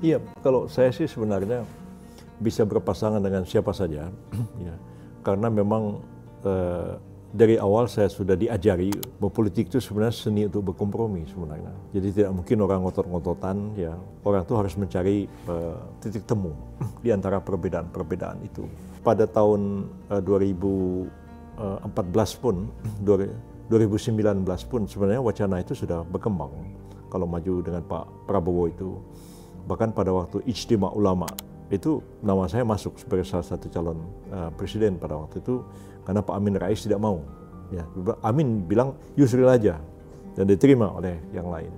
Iya, 0.01 0.17
kalau 0.41 0.65
saya 0.65 0.89
sih 0.89 1.05
sebenarnya 1.05 1.61
bisa 2.41 2.65
berpasangan 2.65 3.21
dengan 3.21 3.45
siapa 3.45 3.69
saja, 3.69 4.09
ya, 4.65 4.73
karena 5.21 5.45
memang 5.53 6.01
eh, 6.41 6.97
dari 7.31 7.55
awal 7.55 7.87
saya 7.87 8.11
sudah 8.11 8.35
diajari 8.35 8.91
bahwa 9.15 9.31
politik 9.31 9.71
itu 9.71 9.79
sebenarnya 9.79 10.11
seni 10.11 10.51
untuk 10.51 10.67
berkompromi 10.71 11.23
sebenarnya. 11.31 11.71
Jadi 11.95 12.07
tidak 12.11 12.35
mungkin 12.35 12.59
orang 12.59 12.83
ngotot-ngototan 12.83 13.79
ya. 13.79 13.95
Orang 14.27 14.43
itu 14.43 14.55
harus 14.59 14.75
mencari 14.75 15.31
uh, 15.47 15.79
titik 16.03 16.27
temu 16.27 16.51
di 17.03 17.15
antara 17.15 17.39
perbedaan-perbedaan 17.39 18.43
itu. 18.43 18.67
Pada 18.99 19.23
tahun 19.23 19.87
uh, 20.11 20.19
2014 20.19 22.43
pun 22.43 22.67
2019 23.71 24.43
pun 24.67 24.83
sebenarnya 24.83 25.23
wacana 25.23 25.63
itu 25.63 25.71
sudah 25.71 26.03
berkembang 26.03 26.51
kalau 27.07 27.23
maju 27.23 27.63
dengan 27.63 27.79
Pak 27.87 28.27
Prabowo 28.27 28.67
itu. 28.67 28.99
Bahkan 29.71 29.95
pada 29.95 30.11
waktu 30.11 30.43
ijtima 30.51 30.91
ulama 30.91 31.31
itu 31.71 32.03
nama 32.19 32.51
saya 32.51 32.67
masuk 32.67 32.99
sebagai 32.99 33.23
salah 33.23 33.47
satu 33.47 33.71
calon 33.71 33.95
uh, 34.35 34.51
presiden 34.59 34.99
pada 34.99 35.15
waktu 35.15 35.39
itu 35.39 35.63
karena 36.03 36.19
Pak 36.19 36.35
Amin 36.35 36.59
Rais 36.59 36.83
tidak 36.83 36.99
mau. 36.99 37.23
Ya, 37.71 37.87
Amin 38.27 38.67
bilang 38.67 38.99
Yusril 39.15 39.47
aja 39.47 39.79
dan 40.35 40.45
diterima 40.51 40.91
oleh 40.91 41.15
yang 41.31 41.47
lain. 41.47 41.71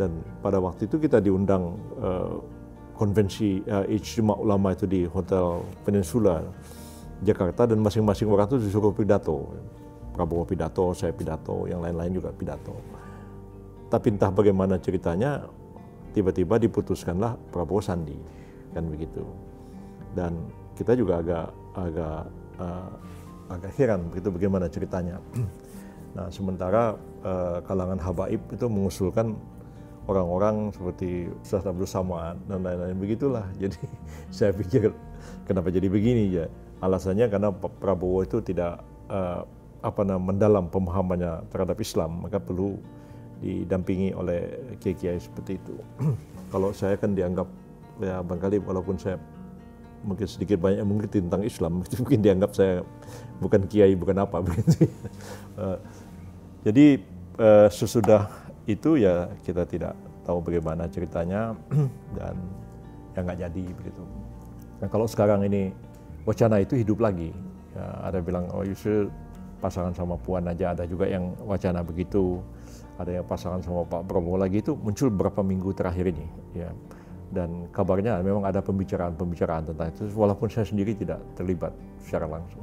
Dan 0.00 0.24
pada 0.40 0.56
waktu 0.56 0.88
itu 0.88 0.96
kita 0.96 1.20
diundang 1.20 1.76
uh, 2.00 2.40
konvensi 2.96 3.60
uh, 3.68 3.84
ijtima 3.84 4.32
ulama 4.40 4.72
itu 4.72 4.88
di 4.88 5.04
Hotel 5.04 5.60
Peninsula 5.84 6.40
Jakarta 7.20 7.68
dan 7.68 7.84
masing-masing 7.84 8.32
orang 8.32 8.48
itu 8.48 8.56
disuruh 8.64 8.96
pidato. 8.96 9.52
Prabowo 10.16 10.48
pidato, 10.48 10.96
saya 10.96 11.12
pidato, 11.12 11.68
yang 11.68 11.84
lain-lain 11.84 12.16
juga 12.16 12.32
pidato. 12.32 12.72
Tapi 13.92 14.16
entah 14.16 14.32
bagaimana 14.32 14.80
ceritanya, 14.80 15.44
tiba-tiba 16.16 16.56
diputuskanlah 16.56 17.36
Prabowo 17.52 17.84
Sandi, 17.84 18.16
kan 18.74 18.84
begitu. 18.88 19.22
Dan 20.14 20.36
kita 20.74 20.96
juga 20.96 21.20
agak 21.20 21.46
agak 21.76 22.20
uh, 22.58 22.90
agak 23.50 23.72
heran 23.76 24.06
begitu 24.10 24.28
bagaimana 24.30 24.66
ceritanya. 24.70 25.18
Nah, 26.10 26.26
sementara 26.26 26.98
uh, 27.22 27.62
kalangan 27.62 27.94
habaib 28.02 28.42
itu 28.50 28.66
mengusulkan 28.66 29.38
orang-orang 30.10 30.74
seperti 30.74 31.30
Ustaz 31.38 31.62
Abdul 31.62 31.86
Samad 31.86 32.34
dan 32.50 32.66
lain-lain 32.66 32.98
begitulah. 32.98 33.46
Jadi 33.62 33.78
saya 34.34 34.50
pikir 34.50 34.90
kenapa 35.46 35.70
jadi 35.70 35.86
begini 35.86 36.34
ya? 36.34 36.50
Alasannya 36.82 37.30
karena 37.30 37.54
Prabowo 37.54 38.26
itu 38.26 38.42
tidak 38.42 38.82
uh, 39.06 39.46
apa 39.86 40.02
namanya 40.02 40.34
mendalam 40.34 40.66
pemahamannya 40.66 41.46
terhadap 41.54 41.78
Islam, 41.78 42.26
maka 42.26 42.42
perlu 42.42 42.74
didampingi 43.40 44.12
oleh 44.12 44.76
kiai-kiai 44.82 45.20
seperti 45.20 45.62
itu. 45.62 45.78
Kalau 46.52 46.74
saya 46.74 46.98
kan 46.98 47.14
dianggap 47.14 47.46
ya 48.00 48.24
barangkali 48.24 48.64
walaupun 48.64 48.96
saya 48.96 49.20
mungkin 50.00 50.24
sedikit 50.24 50.58
banyak 50.60 50.80
mengerti 50.84 51.20
tentang 51.20 51.44
Islam, 51.44 51.84
mungkin 52.00 52.18
dianggap 52.24 52.50
saya 52.56 52.80
bukan 53.38 53.68
kiai, 53.68 53.92
bukan 53.96 54.16
apa 54.24 54.40
begitu. 54.46 54.88
uh, 55.60 55.76
jadi 56.64 57.00
uh, 57.36 57.68
sesudah 57.68 58.28
itu 58.64 59.00
ya 59.00 59.28
kita 59.44 59.64
tidak 59.68 59.94
tahu 60.24 60.40
bagaimana 60.40 60.88
ceritanya 60.88 61.56
dan 62.16 62.34
ya 63.16 63.20
nggak 63.20 63.38
jadi 63.48 63.64
begitu. 63.76 64.02
Nah 64.80 64.88
kalau 64.88 65.04
sekarang 65.04 65.44
ini 65.44 65.72
wacana 66.24 66.60
itu 66.60 66.76
hidup 66.80 67.04
lagi, 67.04 67.32
ya, 67.76 67.84
ada 68.08 68.24
bilang 68.24 68.48
oh 68.56 68.64
Yusril 68.64 69.12
pasangan 69.60 69.92
sama 69.92 70.16
Puan 70.16 70.48
aja, 70.48 70.72
ada 70.72 70.88
juga 70.88 71.04
yang 71.04 71.36
wacana 71.44 71.84
begitu, 71.84 72.40
ada 72.96 73.20
yang 73.20 73.26
pasangan 73.28 73.60
sama 73.60 73.84
Pak 73.84 74.08
Prabowo 74.08 74.40
lagi 74.40 74.64
itu 74.64 74.72
muncul 74.72 75.12
beberapa 75.12 75.44
minggu 75.44 75.76
terakhir 75.76 76.08
ini. 76.08 76.24
Ya 76.56 76.72
dan 77.30 77.70
kabarnya 77.70 78.18
memang 78.26 78.42
ada 78.42 78.58
pembicaraan-pembicaraan 78.58 79.70
tentang 79.70 79.88
itu 79.94 80.10
walaupun 80.18 80.50
saya 80.50 80.66
sendiri 80.66 80.98
tidak 80.98 81.22
terlibat 81.38 81.70
secara 82.02 82.26
langsung. 82.26 82.62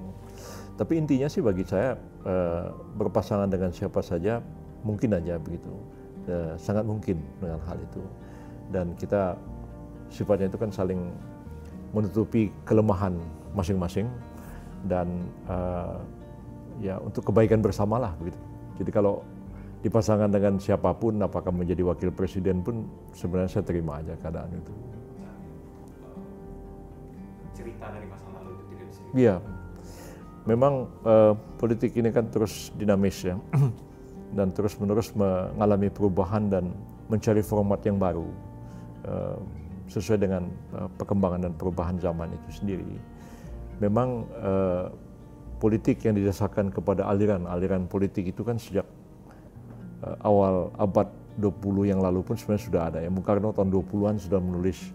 Tapi 0.77 0.93
intinya 0.99 1.25
sih 1.25 1.41
bagi 1.41 1.65
saya 1.65 1.97
eh, 2.27 2.67
berpasangan 2.99 3.49
dengan 3.49 3.73
siapa 3.73 4.03
saja 4.03 4.43
mungkin 4.85 5.15
aja 5.17 5.39
begitu. 5.41 5.71
Eh, 6.27 6.53
sangat 6.59 6.85
mungkin 6.85 7.17
dengan 7.39 7.63
hal 7.65 7.79
itu. 7.79 8.03
Dan 8.69 8.93
kita 8.99 9.39
sifatnya 10.11 10.51
itu 10.51 10.59
kan 10.59 10.69
saling 10.69 11.09
menutupi 11.95 12.51
kelemahan 12.67 13.15
masing-masing 13.55 14.05
dan 14.85 15.07
eh, 15.49 15.97
ya 16.83 17.01
untuk 17.01 17.25
kebaikan 17.31 17.63
bersamalah 17.63 18.13
begitu. 18.19 18.37
Jadi 18.77 18.91
kalau 18.93 19.25
dipasangkan 19.85 20.33
dengan 20.33 20.57
siapa 20.57 20.89
pun, 20.97 21.21
apakah 21.21 21.53
menjadi 21.53 21.85
wakil 21.85 22.09
presiden 22.09 22.65
pun 22.65 22.89
sebenarnya 23.13 23.59
saya 23.59 23.65
terima 23.65 24.01
aja 24.01 24.17
keadaan 24.17 24.49
itu. 24.57 24.73
Cerita 27.53 27.85
dari 27.93 28.07
masa 28.09 28.27
lalu 28.33 28.49
itu 28.57 28.63
tidak 28.73 28.85
bisa. 28.89 29.01
Iya, 29.13 29.35
memang 30.49 30.73
uh, 31.05 31.33
politik 31.61 31.93
ini 31.93 32.09
kan 32.09 32.25
terus 32.33 32.73
dinamis 32.73 33.21
ya, 33.21 33.37
dan 34.37 34.49
terus 34.51 34.73
menerus 34.81 35.13
mengalami 35.13 35.93
perubahan 35.93 36.49
dan 36.49 36.73
mencari 37.07 37.45
format 37.45 37.79
yang 37.85 38.01
baru 38.01 38.27
uh, 39.05 39.37
sesuai 39.87 40.19
dengan 40.19 40.49
uh, 40.73 40.89
perkembangan 40.99 41.47
dan 41.47 41.53
perubahan 41.55 41.95
zaman 42.01 42.33
itu 42.33 42.49
sendiri. 42.59 42.89
Memang 43.77 44.25
uh, 44.41 44.89
politik 45.61 46.01
yang 46.05 46.17
didasarkan 46.17 46.73
kepada 46.73 47.05
aliran-aliran 47.09 47.85
politik 47.85 48.29
itu 48.29 48.41
kan 48.41 48.57
sejak 48.57 48.85
awal 50.21 50.69
abad 50.77 51.07
20 51.37 51.93
yang 51.93 52.01
lalu 52.01 52.25
pun 52.25 52.33
sebenarnya 52.33 52.65
sudah 52.65 52.81
ada 52.89 52.99
ya. 53.01 53.09
Bung 53.13 53.25
Karno 53.25 53.53
tahun 53.53 53.69
20-an 53.69 54.15
sudah 54.17 54.41
menulis 54.41 54.89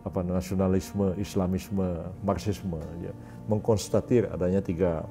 apa 0.00 0.24
nasionalisme, 0.24 1.12
Islamisme, 1.20 1.84
Marxisme 2.24 2.80
ya, 3.04 3.12
mengkonstatir 3.50 4.30
adanya 4.32 4.64
tiga 4.64 5.04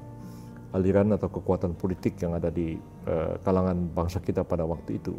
aliran 0.74 1.14
atau 1.14 1.30
kekuatan 1.30 1.78
politik 1.78 2.18
yang 2.18 2.34
ada 2.34 2.50
di 2.50 2.78
uh, 3.06 3.38
kalangan 3.42 3.76
bangsa 3.92 4.18
kita 4.18 4.42
pada 4.42 4.66
waktu 4.66 4.98
itu. 4.98 5.14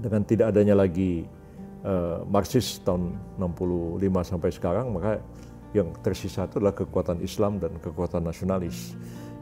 Dengan 0.00 0.24
tidak 0.24 0.56
adanya 0.56 0.80
lagi 0.80 1.28
uh, 1.84 2.24
Marxis 2.24 2.80
tahun 2.80 3.12
65 3.36 4.00
sampai 4.24 4.50
sekarang, 4.52 4.86
maka 4.96 5.20
yang 5.76 5.92
tersisa 6.00 6.48
itu 6.48 6.58
adalah 6.58 6.74
kekuatan 6.74 7.20
Islam 7.22 7.60
dan 7.60 7.76
kekuatan 7.78 8.26
nasionalis 8.26 8.96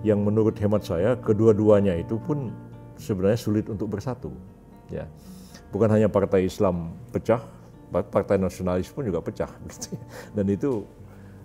yang 0.07 0.23
menurut 0.23 0.55
hemat 0.61 0.87
saya 0.87 1.19
kedua-duanya 1.19 1.99
itu 1.99 2.21
pun 2.23 2.53
sebenarnya 2.99 3.39
sulit 3.39 3.67
untuk 3.71 3.89
bersatu. 3.89 4.35
Ya, 4.91 5.07
bukan 5.71 5.89
hanya 5.89 6.11
partai 6.11 6.51
Islam 6.51 6.93
pecah, 7.15 7.41
partai 7.91 8.37
nasionalis 8.37 8.91
pun 8.93 9.07
juga 9.07 9.23
pecah. 9.23 9.49
Dan 10.37 10.47
itu 10.51 10.85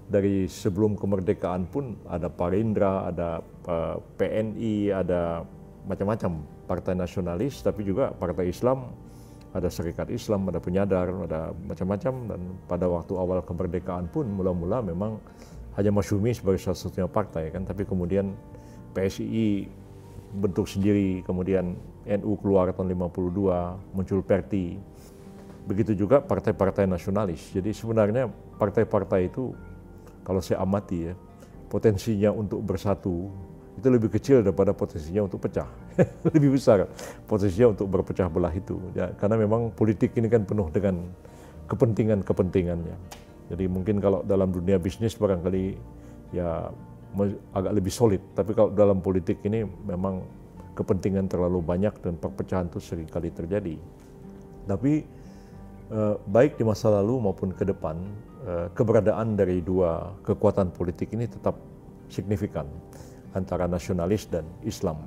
dari 0.09 0.49
sebelum 0.51 0.99
kemerdekaan 0.99 1.69
pun 1.69 1.95
ada 2.09 2.27
Parindra, 2.27 3.07
ada 3.07 3.39
eh, 3.69 3.97
PNI, 4.19 4.75
ada 4.91 5.47
macam-macam 5.87 6.43
partai 6.67 6.95
nasionalis, 6.95 7.59
tapi 7.63 7.83
juga 7.83 8.11
partai 8.15 8.51
Islam, 8.51 8.91
ada 9.53 9.69
Serikat 9.69 10.09
Islam, 10.09 10.49
ada 10.49 10.59
Penyadar, 10.59 11.07
ada 11.27 11.51
macam-macam. 11.53 12.13
Dan 12.33 12.41
pada 12.67 12.85
waktu 12.87 13.13
awal 13.15 13.43
kemerdekaan 13.43 14.09
pun 14.09 14.27
mula-mula 14.27 14.81
memang 14.81 15.19
hanya 15.75 15.91
Masyumi 15.91 16.31
sebagai 16.33 16.61
salah 16.61 16.77
satunya 16.77 17.09
partai 17.09 17.49
kan, 17.49 17.65
tapi 17.65 17.83
kemudian 17.83 18.37
PSI 18.93 19.67
bentuk 20.33 20.65
sendiri, 20.65 21.21
kemudian 21.21 21.77
NU 22.03 22.31
keluar 22.41 22.73
tahun 22.73 22.89
52, 22.91 23.93
muncul 23.93 24.19
Perti. 24.25 24.81
Begitu 25.63 25.95
juga 25.95 26.19
partai-partai 26.19 26.89
nasionalis. 26.89 27.53
Jadi 27.53 27.71
sebenarnya 27.71 28.27
partai-partai 28.59 29.31
itu 29.31 29.55
kalau 30.25 30.43
saya 30.43 30.59
amati 30.65 31.11
ya, 31.11 31.13
potensinya 31.71 32.33
untuk 32.33 32.59
bersatu 32.65 33.31
itu 33.73 33.87
lebih 33.89 34.09
kecil 34.13 34.45
daripada 34.45 34.69
potensinya 34.69 35.25
untuk 35.25 35.41
pecah. 35.41 35.65
lebih 36.33 36.57
besar 36.57 36.85
potensinya 37.25 37.73
untuk 37.73 37.89
berpecah 37.89 38.29
belah 38.29 38.53
itu. 38.53 38.77
Ya, 38.93 39.13
karena 39.17 39.37
memang 39.39 39.73
politik 39.73 40.13
ini 40.17 40.29
kan 40.29 40.45
penuh 40.45 40.69
dengan 40.69 41.09
kepentingan-kepentingannya. 41.69 42.97
Jadi 43.53 43.65
mungkin 43.69 43.97
kalau 44.01 44.21
dalam 44.25 44.49
dunia 44.53 44.77
bisnis 44.77 45.17
barangkali 45.17 45.77
ya 46.33 46.69
agak 47.53 47.73
lebih 47.73 47.93
solid. 47.93 48.21
Tapi 48.33 48.51
kalau 48.57 48.73
dalam 48.73 48.99
politik 48.99 49.41
ini 49.45 49.63
memang 49.65 50.25
kepentingan 50.73 51.29
terlalu 51.29 51.61
banyak 51.61 51.93
dan 52.01 52.17
perpecahan 52.17 52.67
itu 52.69 52.81
sering 52.81 53.05
kali 53.05 53.29
terjadi. 53.29 53.77
Tapi 54.65 54.93
eh, 55.93 56.15
baik 56.17 56.57
di 56.57 56.63
masa 56.65 56.89
lalu 56.89 57.21
maupun 57.21 57.53
ke 57.53 57.63
depan 57.63 57.99
Eh, 58.43 58.67
keberadaan 58.75 59.39
dari 59.39 59.63
dua 59.63 60.19
kekuatan 60.19 60.75
politik 60.75 61.15
ini 61.15 61.31
tetap 61.31 61.55
signifikan 62.11 62.67
antara 63.31 63.71
nasionalis 63.71 64.27
dan 64.27 64.43
Islam. 64.67 64.99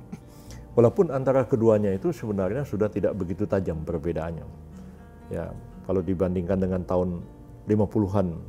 Walaupun 0.72 1.12
antara 1.12 1.44
keduanya 1.44 1.92
itu 1.92 2.16
sebenarnya 2.16 2.64
sudah 2.64 2.88
tidak 2.88 3.12
begitu 3.12 3.44
tajam 3.44 3.84
perbedaannya. 3.84 4.46
Ya, 5.28 5.52
kalau 5.84 6.00
dibandingkan 6.00 6.64
dengan 6.64 6.80
tahun 6.88 7.20
50-an, 7.68 8.40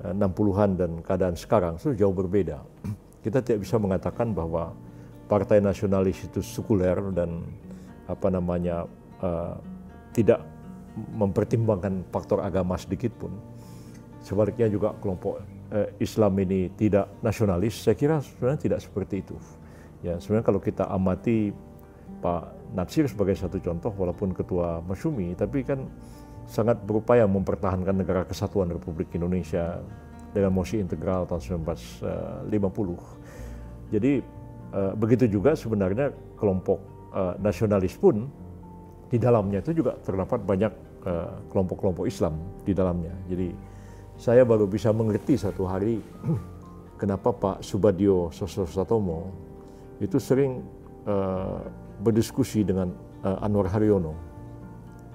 60-an 0.00 0.70
eh, 0.74 0.76
dan 0.80 0.90
keadaan 1.04 1.36
sekarang 1.36 1.76
itu 1.76 1.96
jauh 1.96 2.14
berbeda. 2.14 2.60
Kita 3.24 3.44
tidak 3.44 3.68
bisa 3.68 3.76
mengatakan 3.76 4.32
bahwa 4.32 4.72
partai 5.28 5.60
nasionalis 5.60 6.24
itu 6.24 6.40
sekuler 6.40 6.98
dan 7.14 7.44
apa 8.10 8.26
namanya 8.32 8.88
uh, 9.22 9.54
tidak 10.10 10.42
mempertimbangkan 11.14 12.02
faktor 12.10 12.42
agama 12.42 12.74
sedikit 12.74 13.14
pun 13.14 13.30
Sebaliknya 14.20 14.68
juga 14.68 14.92
kelompok 15.00 15.40
eh, 15.72 15.96
Islam 15.96 16.36
ini 16.44 16.68
tidak 16.76 17.08
nasionalis, 17.24 17.80
saya 17.80 17.96
kira 17.96 18.20
sebenarnya 18.20 18.60
tidak 18.60 18.80
seperti 18.84 19.24
itu. 19.24 19.36
Ya, 20.04 20.20
sebenarnya 20.20 20.44
kalau 20.44 20.60
kita 20.60 20.84
amati 20.88 21.52
Pak 22.20 22.76
Natsir 22.76 23.08
sebagai 23.08 23.32
satu 23.36 23.56
contoh, 23.64 23.92
walaupun 23.96 24.36
ketua 24.36 24.84
Masyumi, 24.84 25.32
tapi 25.32 25.64
kan 25.64 25.88
sangat 26.50 26.82
berupaya 26.82 27.30
mempertahankan 27.30 27.94
negara 27.94 28.26
kesatuan 28.26 28.74
Republik 28.74 29.14
Indonesia 29.14 29.78
dengan 30.34 30.50
mosi 30.50 30.82
integral 30.82 31.22
tahun 31.30 31.62
1950. 31.62 33.94
Jadi 33.94 34.12
eh, 34.74 34.92
begitu 34.98 35.30
juga 35.30 35.54
sebenarnya 35.54 36.10
kelompok 36.34 36.82
eh, 37.14 37.34
nasionalis 37.38 37.94
pun 37.94 38.26
di 39.10 39.18
dalamnya 39.18 39.62
itu 39.62 39.78
juga 39.78 39.94
terdapat 40.02 40.42
banyak 40.42 40.72
eh, 41.06 41.30
kelompok-kelompok 41.54 42.10
Islam 42.10 42.34
di 42.66 42.74
dalamnya. 42.74 43.14
Jadi 43.30 43.54
saya 44.18 44.42
baru 44.42 44.66
bisa 44.66 44.90
mengerti 44.90 45.38
satu 45.38 45.70
hari 45.70 46.02
kenapa 47.00 47.30
Pak 47.30 47.62
Subadio 47.62 48.34
Sososatomo 48.34 49.30
itu 50.02 50.18
sering 50.18 50.82
berdiskusi 52.00 52.60
dengan 52.60 52.92
Anwar 53.24 53.72
Haryono. 53.72 54.12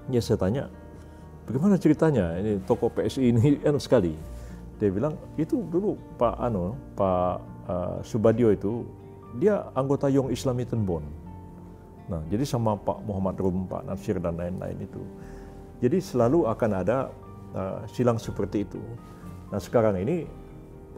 Ya 0.10 0.22
saya 0.22 0.38
tanya, 0.38 0.70
bagaimana 1.46 1.78
ceritanya 1.78 2.36
ini 2.42 2.62
tokoh 2.66 2.90
PSI 2.92 3.32
ini 3.32 3.58
enak 3.68 3.82
sekali. 3.82 4.14
Dia 4.76 4.92
bilang 4.92 5.16
itu 5.40 5.64
dulu 5.72 5.96
Pak 6.20 6.36
Ano, 6.36 6.76
Pak 7.00 7.34
uh, 7.72 7.98
Subadio 8.04 8.52
itu 8.52 8.84
dia 9.40 9.64
anggota 9.72 10.12
Young 10.12 10.34
Islamitan 10.36 10.84
Bond. 10.84 11.08
Nah, 12.06 12.22
jadi 12.30 12.46
sama 12.46 12.78
Pak 12.78 13.02
Muhammad 13.08 13.40
Rum, 13.40 13.66
Pak 13.66 13.88
Nasir 13.88 14.20
dan 14.22 14.38
lain-lain 14.38 14.78
itu. 14.78 15.02
Jadi 15.80 15.98
selalu 16.04 16.46
akan 16.52 16.72
ada 16.76 17.10
uh, 17.56 17.80
silang 17.88 18.20
seperti 18.20 18.68
itu. 18.68 18.82
Nah 19.50 19.60
sekarang 19.60 20.00
ini 20.00 20.28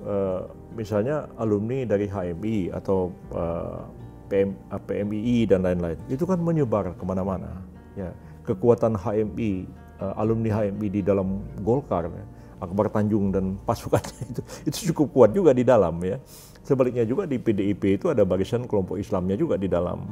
uh, 0.05 0.45
misalnya 0.73 1.29
alumni 1.37 1.85
dari 1.85 2.09
HMI 2.09 2.73
atau 2.73 3.13
uh, 3.33 3.85
PM, 4.27 4.53
PMII 4.67 5.47
dan 5.47 5.63
lain-lain 5.63 5.97
itu 6.11 6.27
kan 6.27 6.41
menyebar 6.41 6.93
ke 6.93 7.03
mana-mana. 7.05 7.63
Ya 7.97 8.13
kekuatan 8.45 8.95
HMI 8.95 9.67
uh, 10.01 10.19
alumni 10.21 10.49
HMI 10.53 10.87
di 10.89 11.01
dalam 11.05 11.41
Golkar, 11.61 12.09
ya, 12.09 12.25
Akbar 12.61 12.89
Tanjung 12.89 13.29
dan 13.29 13.57
pasukannya 13.67 14.23
itu 14.33 14.41
itu 14.65 14.77
cukup 14.93 15.07
kuat 15.13 15.29
juga 15.33 15.53
di 15.53 15.61
dalam 15.61 15.97
ya. 16.01 16.17
Sebaliknya 16.65 17.07
juga 17.07 17.23
di 17.23 17.39
PDIP 17.39 18.01
itu 18.01 18.11
ada 18.11 18.27
barisan 18.27 18.67
kelompok 18.67 18.99
Islamnya 18.99 19.39
juga 19.39 19.55
di 19.55 19.69
dalam. 19.69 20.03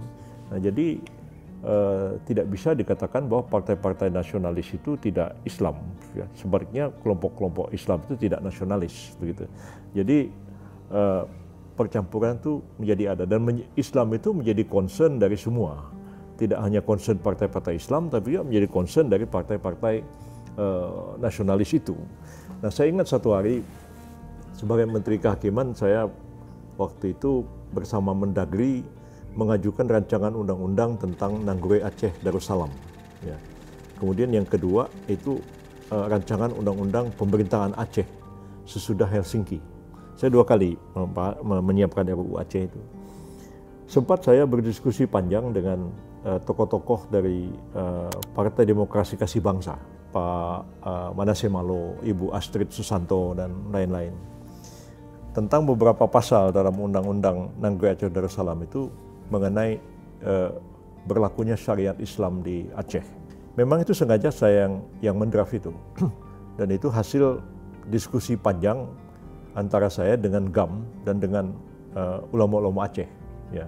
Nah 0.52 0.60
jadi 0.62 1.02
Uh, 1.66 2.22
tidak 2.30 2.46
bisa 2.54 2.78
dikatakan 2.78 3.26
bahwa 3.26 3.42
partai-partai 3.50 4.14
nasionalis 4.14 4.70
itu 4.70 5.02
tidak 5.02 5.34
Islam. 5.50 5.74
Ya. 6.14 6.30
Sebaliknya 6.38 6.94
kelompok-kelompok 7.02 7.74
Islam 7.74 8.06
itu 8.06 8.30
tidak 8.30 8.46
nasionalis, 8.46 9.18
begitu. 9.18 9.50
Jadi 9.98 10.30
uh, 10.94 11.26
percampuran 11.74 12.38
itu 12.38 12.62
menjadi 12.78 13.18
ada 13.18 13.24
dan 13.26 13.42
Islam 13.74 14.14
itu 14.14 14.30
menjadi 14.30 14.62
concern 14.70 15.18
dari 15.18 15.42
semua. 15.42 15.95
Tidak 16.36 16.60
hanya 16.60 16.84
concern 16.84 17.16
partai-partai 17.20 17.80
Islam, 17.80 18.12
tapi 18.12 18.36
juga 18.36 18.44
menjadi 18.44 18.68
concern 18.68 19.08
dari 19.08 19.24
partai-partai 19.24 19.96
uh, 20.60 21.16
nasionalis 21.16 21.72
itu. 21.80 21.96
Nah, 22.60 22.68
saya 22.68 22.92
ingat 22.92 23.08
satu 23.08 23.32
hari 23.32 23.64
sebagai 24.56 24.88
Menteri 24.88 25.20
Kehakiman 25.20 25.72
saya 25.76 26.12
waktu 26.76 27.16
itu 27.16 27.48
bersama 27.72 28.12
Mendagri 28.12 28.84
mengajukan 29.36 29.88
rancangan 29.88 30.32
undang-undang 30.32 30.96
tentang 30.96 31.44
Nanggure 31.44 31.84
Aceh 31.84 32.12
Darussalam. 32.24 32.72
Ya. 33.24 33.36
Kemudian 34.00 34.32
yang 34.32 34.48
kedua 34.48 34.92
itu 35.08 35.40
uh, 35.92 36.08
rancangan 36.08 36.52
undang-undang 36.56 37.12
pemerintahan 37.16 37.76
Aceh 37.76 38.08
sesudah 38.68 39.08
Helsinki. 39.08 39.60
Saya 40.16 40.32
dua 40.32 40.48
kali 40.48 40.80
menyiapkan 41.44 42.08
RUU 42.08 42.40
Aceh 42.40 42.72
itu. 42.72 42.80
Sempat 43.86 44.24
saya 44.24 44.48
berdiskusi 44.48 45.06
panjang 45.06 45.52
dengan 45.52 45.92
tokoh-tokoh 46.26 47.14
dari 47.14 47.54
uh, 47.78 48.10
Partai 48.34 48.66
Demokrasi 48.66 49.14
Kasih 49.14 49.46
Bangsa, 49.46 49.78
Pak 50.10 50.58
uh, 50.82 51.10
Manase 51.14 51.46
Malo, 51.46 52.02
Ibu 52.02 52.34
Astrid 52.34 52.74
Susanto, 52.74 53.38
dan 53.38 53.70
lain-lain. 53.70 54.14
Tentang 55.38 55.68
beberapa 55.68 56.08
pasal 56.08 56.50
dalam 56.50 56.74
Undang-Undang 56.80 57.60
Nanggure 57.60 57.94
Aceh 57.94 58.10
Darussalam 58.10 58.58
itu 58.66 58.90
mengenai 59.30 59.78
uh, 60.26 60.56
berlakunya 61.06 61.54
syariat 61.54 61.94
Islam 62.02 62.42
di 62.42 62.66
Aceh. 62.74 63.04
Memang 63.56 63.86
itu 63.86 63.94
sengaja 63.94 64.34
saya 64.34 64.68
yang 64.68 64.74
yang 65.06 65.16
mendraft 65.22 65.54
itu. 65.54 65.72
Dan 66.58 66.72
itu 66.72 66.88
hasil 66.88 67.44
diskusi 67.92 68.34
panjang 68.40 68.88
antara 69.54 69.88
saya 69.88 70.20
dengan 70.20 70.52
GAM 70.52 70.84
dan 71.08 71.20
dengan 71.20 71.46
uh, 71.96 72.20
ulama-ulama 72.36 72.88
Aceh 72.88 73.08
ya. 73.56 73.68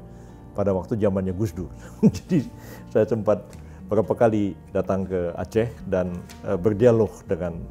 Pada 0.57 0.73
waktu 0.73 0.97
zamannya 0.97 1.37
Gus 1.37 1.53
Dur. 1.53 1.69
Jadi 2.17 2.49
saya 2.89 3.05
sempat 3.05 3.45
beberapa 3.85 4.17
kali 4.17 4.57
datang 4.73 5.05
ke 5.05 5.31
Aceh 5.37 5.69
dan 5.85 6.17
uh, 6.43 6.57
berdialog 6.57 7.13
dengan 7.29 7.61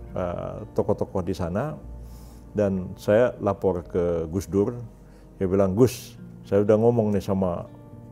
tokoh-tokoh 0.73 1.21
uh, 1.21 1.27
di 1.27 1.35
sana 1.35 1.75
dan 2.57 2.95
saya 2.97 3.35
lapor 3.43 3.85
ke 3.85 4.25
Gus 4.31 4.47
Dur 4.47 4.79
dia 5.37 5.45
bilang 5.45 5.77
Gus 5.77 6.17
saya 6.47 6.63
udah 6.63 6.79
ngomong 6.79 7.13
nih 7.13 7.21
sama 7.27 7.67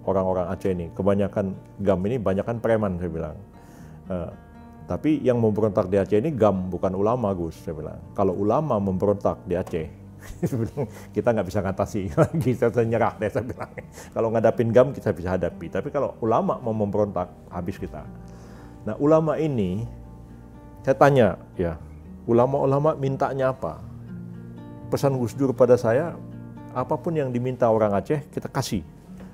orang-orang 0.04 0.52
Aceh 0.52 0.70
ini. 0.74 0.90
Kebanyakan 0.92 1.54
GAM 1.80 2.00
ini 2.10 2.16
banyakkan 2.20 2.60
preman 2.60 3.00
saya 3.00 3.10
bilang. 3.10 3.36
Uh, 4.04 4.30
tapi 4.84 5.16
yang 5.24 5.40
memberontak 5.40 5.88
di 5.88 5.96
Aceh 5.96 6.20
ini 6.20 6.34
GAM 6.34 6.68
bukan 6.68 6.92
ulama 6.92 7.32
Gus 7.32 7.56
saya 7.64 7.72
bilang. 7.72 7.98
Kalau 8.12 8.36
ulama 8.36 8.76
memberontak 8.76 9.40
di 9.48 9.56
Aceh 9.56 9.86
kita 11.16 11.28
nggak 11.34 11.46
bisa 11.46 11.60
ngatasi 11.60 12.12
lagi 12.20 12.50
saya 12.56 12.84
nyerah 12.84 13.14
deh 13.16 13.30
saya 13.30 13.44
bilang. 13.44 13.70
Kalau 14.12 14.28
ngadapin 14.32 14.68
GAM 14.70 14.92
kita 14.92 15.10
bisa 15.12 15.36
hadapi. 15.36 15.66
Tapi 15.70 15.88
kalau 15.92 16.16
ulama 16.24 16.58
mau 16.60 16.74
memberontak 16.74 17.30
habis 17.50 17.76
kita. 17.76 18.04
Nah 18.84 18.94
ulama 19.00 19.40
ini 19.40 19.84
saya 20.84 20.96
tanya 21.00 21.28
ya 21.56 21.80
ulama-ulama 22.28 22.92
mintanya 22.96 23.52
apa? 23.52 23.80
Pesan 24.92 25.16
Gus 25.16 25.32
Dur 25.32 25.56
pada 25.56 25.80
saya 25.80 26.16
apa 26.74 26.98
pun 26.98 27.14
yang 27.14 27.30
diminta 27.30 27.70
orang 27.70 27.94
Aceh 27.96 28.20
kita 28.28 28.50
kasih. 28.50 28.84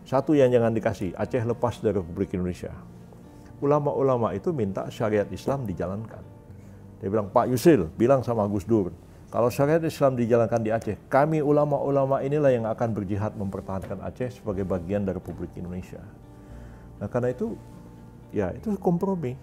Satu 0.06 0.34
yang 0.34 0.50
jangan 0.50 0.74
dikasih, 0.74 1.14
Aceh 1.14 1.42
lepas 1.44 1.78
dari 1.78 1.98
Republik 1.98 2.34
Indonesia. 2.34 2.72
Ulama-ulama 3.60 4.32
itu 4.32 4.50
minta 4.50 4.88
syariat 4.88 5.28
Islam 5.28 5.68
dijalankan. 5.68 6.24
Dia 7.00 7.08
bilang, 7.08 7.28
Pak 7.32 7.48
Yusil, 7.48 7.88
bilang 7.96 8.20
sama 8.24 8.44
Gus 8.48 8.64
Dur, 8.64 8.92
kalau 9.30 9.46
syariat 9.46 9.78
Islam 9.86 10.18
dijalankan 10.18 10.58
di 10.58 10.74
Aceh, 10.74 10.98
kami 11.06 11.38
ulama-ulama 11.38 12.18
inilah 12.18 12.50
yang 12.50 12.66
akan 12.66 12.90
berjihad 12.90 13.38
mempertahankan 13.38 14.02
Aceh 14.02 14.42
sebagai 14.42 14.66
bagian 14.66 15.06
dari 15.06 15.22
Republik 15.22 15.54
Indonesia. 15.54 16.02
Nah 16.98 17.06
karena 17.06 17.30
itu, 17.30 17.54
ya 18.34 18.50
itu 18.50 18.74
kompromi. 18.82 19.38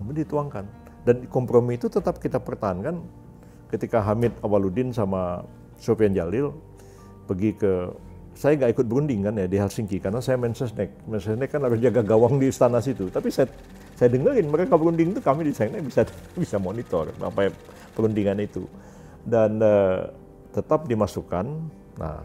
Kemudian 0.00 0.24
dituangkan. 0.24 0.64
Dan 1.04 1.28
kompromi 1.28 1.76
itu 1.76 1.92
tetap 1.92 2.24
kita 2.24 2.40
pertahankan 2.40 3.04
ketika 3.68 4.00
Hamid 4.00 4.32
Awaludin 4.40 4.96
sama 4.96 5.44
Sofian 5.76 6.16
Jalil 6.16 6.48
pergi 7.28 7.52
ke 7.52 7.92
saya 8.32 8.56
nggak 8.56 8.80
ikut 8.80 8.86
berunding 8.88 9.20
kan 9.28 9.36
ya 9.36 9.44
di 9.44 9.60
Helsinki 9.60 10.00
karena 10.00 10.24
saya 10.24 10.40
mensesnek. 10.40 11.04
Mensesnek 11.04 11.52
kan 11.52 11.60
harus 11.68 11.84
jaga 11.84 12.00
gawang 12.00 12.40
di 12.40 12.48
istana 12.48 12.80
situ. 12.80 13.12
Tapi 13.12 13.28
saya 13.28 13.44
saya 14.00 14.16
dengerin 14.16 14.48
mereka 14.48 14.80
berunding 14.80 15.12
itu 15.12 15.20
kami 15.20 15.44
di 15.44 15.52
sana 15.52 15.76
bisa 15.84 16.08
bisa 16.32 16.56
monitor 16.56 17.12
apa 17.20 17.52
perundingan 17.92 18.40
itu 18.40 18.64
dan 19.28 19.60
uh, 19.60 20.08
tetap 20.56 20.88
dimasukkan. 20.88 21.44
Nah 22.00 22.24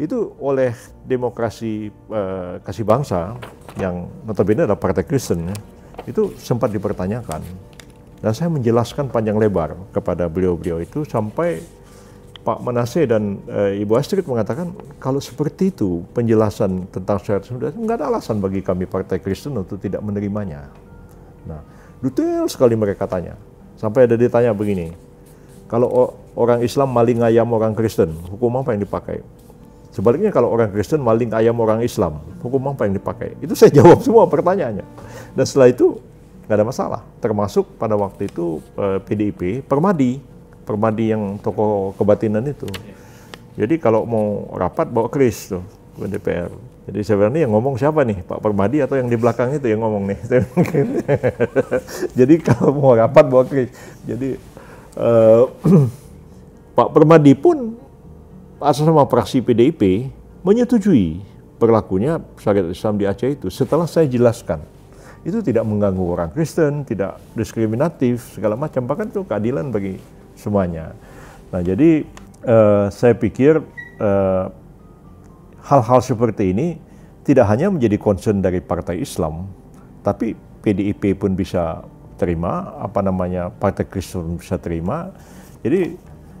itu 0.00 0.32
oleh 0.40 0.72
demokrasi 1.04 1.92
uh, 2.08 2.56
kasih 2.64 2.88
bangsa 2.88 3.36
yang 3.76 4.08
notabene 4.24 4.64
adalah 4.64 4.80
partai 4.80 5.04
Kristen 5.04 5.52
itu 6.08 6.32
sempat 6.40 6.72
dipertanyakan 6.72 7.44
dan 8.24 8.32
saya 8.32 8.48
menjelaskan 8.48 9.12
panjang 9.12 9.36
lebar 9.36 9.76
kepada 9.92 10.24
beliau-beliau 10.24 10.80
itu 10.80 11.04
sampai 11.04 11.60
Pak 12.48 12.64
Manase 12.64 13.04
dan 13.04 13.44
e, 13.44 13.84
Ibu 13.84 13.92
Astrid 14.00 14.24
mengatakan 14.24 14.72
kalau 14.96 15.20
seperti 15.20 15.68
itu 15.68 16.00
penjelasan 16.16 16.88
tentang 16.88 17.20
syariat 17.20 17.44
sudah 17.44 17.68
nggak 17.76 18.00
ada 18.00 18.08
alasan 18.08 18.40
bagi 18.40 18.64
kami 18.64 18.88
Partai 18.88 19.20
Kristen 19.20 19.52
untuk 19.52 19.76
tidak 19.76 20.00
menerimanya. 20.00 20.72
Nah, 21.44 21.60
detail 22.00 22.48
sekali 22.48 22.72
mereka 22.72 23.04
tanya. 23.04 23.36
Sampai 23.76 24.08
ada 24.08 24.16
ditanya 24.16 24.56
begini, 24.56 24.96
kalau 25.68 26.16
orang 26.32 26.64
Islam 26.64 26.88
maling 26.88 27.20
ayam 27.20 27.52
orang 27.52 27.76
Kristen, 27.76 28.16
hukum 28.32 28.64
apa 28.64 28.72
yang 28.72 28.80
dipakai? 28.80 29.20
Sebaliknya 29.92 30.32
kalau 30.32 30.48
orang 30.48 30.72
Kristen 30.72 31.04
maling 31.04 31.36
ayam 31.36 31.60
orang 31.60 31.84
Islam, 31.84 32.24
hukum 32.40 32.64
apa 32.72 32.88
yang 32.88 32.96
dipakai? 32.96 33.36
Itu 33.44 33.52
saya 33.52 33.76
jawab 33.76 34.00
semua 34.00 34.24
pertanyaannya. 34.24 34.88
Dan 35.36 35.44
setelah 35.44 35.68
itu 35.68 36.00
nggak 36.48 36.56
ada 36.56 36.64
masalah. 36.64 37.00
Termasuk 37.20 37.76
pada 37.76 37.92
waktu 37.92 38.32
itu 38.32 38.64
eh, 38.80 38.98
PDIP, 39.04 39.68
Permadi, 39.68 40.24
Permadi 40.68 41.16
yang 41.16 41.40
tokoh 41.40 41.96
kebatinan 41.96 42.44
itu. 42.44 42.68
Jadi 43.56 43.80
kalau 43.80 44.04
mau 44.04 44.52
rapat 44.52 44.92
bawa 44.92 45.08
Kris 45.08 45.48
tuh 45.48 45.64
ke 45.96 46.06
DPR. 46.06 46.52
Jadi 46.88 47.04
ini 47.04 47.38
yang 47.48 47.52
ngomong 47.56 47.80
siapa 47.80 48.04
nih, 48.04 48.20
Pak 48.24 48.44
Permadi 48.44 48.84
atau 48.84 49.00
yang 49.00 49.08
di 49.08 49.16
belakang 49.16 49.52
itu 49.56 49.64
yang 49.64 49.80
ngomong 49.80 50.12
nih. 50.12 50.18
Jadi 52.18 52.34
kalau 52.44 52.76
mau 52.76 52.92
rapat 52.92 53.24
bawa 53.24 53.48
Kris. 53.48 53.72
Jadi 54.04 54.36
uh, 55.00 55.48
Pak 56.78 56.88
Permadi 56.92 57.32
pun 57.32 57.80
asal 58.60 58.84
sama 58.84 59.08
fraksi 59.08 59.40
PDIP 59.40 60.12
menyetujui 60.44 61.24
berlakunya 61.58 62.22
syariat 62.38 62.70
Islam 62.70 62.94
di 63.00 63.04
Aceh 63.08 63.34
itu 63.34 63.50
setelah 63.50 63.90
saya 63.90 64.06
jelaskan 64.06 64.62
itu 65.26 65.42
tidak 65.42 65.66
mengganggu 65.66 66.04
orang 66.14 66.30
Kristen, 66.30 66.86
tidak 66.86 67.18
diskriminatif 67.34 68.38
segala 68.38 68.54
macam, 68.54 68.86
bahkan 68.86 69.10
itu 69.10 69.26
keadilan 69.26 69.68
bagi 69.74 69.98
semuanya. 70.38 70.94
Nah, 71.50 71.60
jadi 71.60 72.06
uh, 72.46 72.86
saya 72.92 73.18
pikir 73.18 73.58
eh, 73.98 74.46
hal-hal 75.66 76.00
seperti 76.00 76.54
ini 76.54 76.78
tidak 77.26 77.50
hanya 77.50 77.68
menjadi 77.68 77.98
concern 77.98 78.38
dari 78.38 78.62
Partai 78.62 79.02
Islam, 79.02 79.50
tapi 80.06 80.38
PDIP 80.62 81.18
pun 81.18 81.34
bisa 81.34 81.82
terima, 82.16 82.78
apa 82.78 83.02
namanya 83.02 83.50
Partai 83.50 83.84
Kristen 83.84 84.38
bisa 84.38 84.56
terima. 84.56 85.10
Jadi 85.60 85.98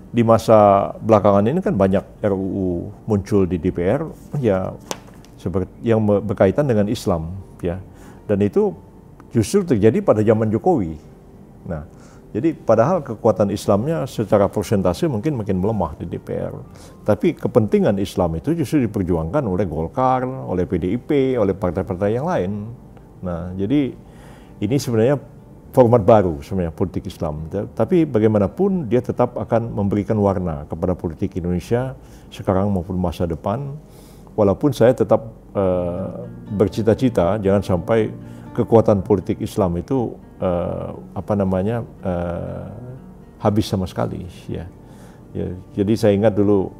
di 0.08 0.22
masa 0.24 0.90
belakangan 1.02 1.44
ini 1.44 1.60
kan 1.60 1.76
banyak 1.76 2.24
RUU 2.24 2.88
muncul 3.04 3.44
di 3.44 3.60
DPR, 3.60 4.06
ya 4.40 4.72
seperti 5.36 5.68
yang 5.84 6.00
berkaitan 6.06 6.64
dengan 6.64 6.88
Islam, 6.88 7.36
ya 7.60 7.82
dan 8.28 8.44
itu 8.44 8.76
justru 9.32 9.64
terjadi 9.64 10.04
pada 10.04 10.20
zaman 10.20 10.52
Jokowi. 10.52 11.00
Nah, 11.64 11.88
jadi 12.28 12.52
padahal 12.52 13.00
kekuatan 13.00 13.48
Islamnya 13.48 14.04
secara 14.04 14.52
persentase 14.52 15.08
mungkin 15.08 15.40
makin 15.40 15.64
melemah 15.64 15.96
di 15.96 16.04
DPR. 16.04 16.52
Tapi 17.00 17.32
kepentingan 17.32 17.96
Islam 17.96 18.36
itu 18.36 18.52
justru 18.52 18.84
diperjuangkan 18.84 19.40
oleh 19.48 19.64
Golkar, 19.64 20.28
oleh 20.28 20.68
PDIP, 20.68 21.40
oleh 21.40 21.56
partai-partai 21.56 22.10
yang 22.12 22.28
lain. 22.28 22.68
Nah, 23.24 23.56
jadi 23.56 23.96
ini 24.60 24.76
sebenarnya 24.76 25.16
format 25.72 26.04
baru 26.04 26.44
sebenarnya 26.44 26.76
politik 26.76 27.08
Islam. 27.08 27.48
Tapi 27.48 28.04
bagaimanapun 28.04 28.92
dia 28.92 29.00
tetap 29.00 29.32
akan 29.40 29.72
memberikan 29.72 30.20
warna 30.20 30.68
kepada 30.68 30.92
politik 30.92 31.32
Indonesia 31.40 31.96
sekarang 32.28 32.68
maupun 32.68 33.00
masa 33.00 33.24
depan 33.24 33.72
walaupun 34.36 34.70
saya 34.70 34.94
tetap 34.94 35.32
uh, 35.56 36.28
bercita-cita 36.54 37.42
jangan 37.42 37.58
sampai 37.64 38.12
kekuatan 38.58 39.06
politik 39.06 39.38
Islam 39.38 39.78
itu 39.78 40.18
uh, 40.42 40.90
apa 41.14 41.38
namanya 41.38 41.86
uh, 42.02 42.66
habis 43.38 43.70
sama 43.70 43.86
sekali 43.86 44.26
ya. 44.50 44.66
ya 45.30 45.46
jadi 45.78 45.92
saya 45.94 46.12
ingat 46.18 46.34
dulu 46.34 46.74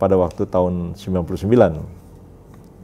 pada 0.00 0.16
waktu 0.16 0.48
tahun 0.48 0.96
99 0.96 1.44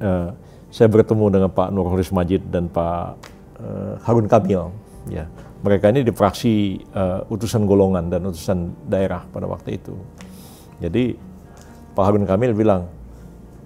uh, 0.05 0.29
saya 0.71 0.89
bertemu 0.93 1.25
dengan 1.33 1.51
Pak 1.51 1.73
Nurholis 1.73 2.13
Majid 2.13 2.53
dan 2.53 2.69
Pak 2.69 3.17
uh, 3.65 3.95
Harun 4.05 4.29
Kamil 4.29 4.69
ya 5.09 5.25
mereka 5.65 5.89
ini 5.89 6.05
di 6.05 6.13
fraksi 6.13 6.85
uh, 6.93 7.25
utusan 7.33 7.65
golongan 7.65 8.13
dan 8.13 8.29
utusan 8.29 8.77
daerah 8.85 9.25
pada 9.33 9.49
waktu 9.49 9.81
itu 9.81 9.97
jadi 10.85 11.17
Pak 11.97 12.05
Harun 12.05 12.29
Kamil 12.29 12.53
bilang 12.53 12.93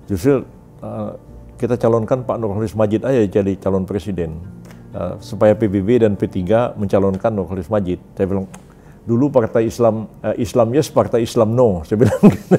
justru 0.07 0.46
uh, 0.87 1.18
kita 1.57 1.79
calonkan 1.79 2.27
Pak 2.27 2.37
Nurholis 2.38 2.75
Majid 2.75 3.07
aja 3.07 3.23
jadi 3.25 3.53
calon 3.59 3.87
presiden 3.87 4.43
uh, 4.95 5.19
supaya 5.19 5.55
PBB 5.55 6.03
dan 6.03 6.14
P3 6.14 6.75
mencalonkan 6.79 7.33
Nurholis 7.35 7.71
Majid. 7.71 8.01
Saya 8.14 8.27
bilang 8.31 8.47
dulu 9.05 9.29
partai 9.29 9.69
Islam 9.69 10.09
uh, 10.25 10.33
Islam 10.40 10.73
yes, 10.73 10.88
partai 10.88 11.23
Islam 11.23 11.53
no. 11.53 11.81
Saya 11.87 12.01
bilang 12.01 12.21
gitu. 12.25 12.57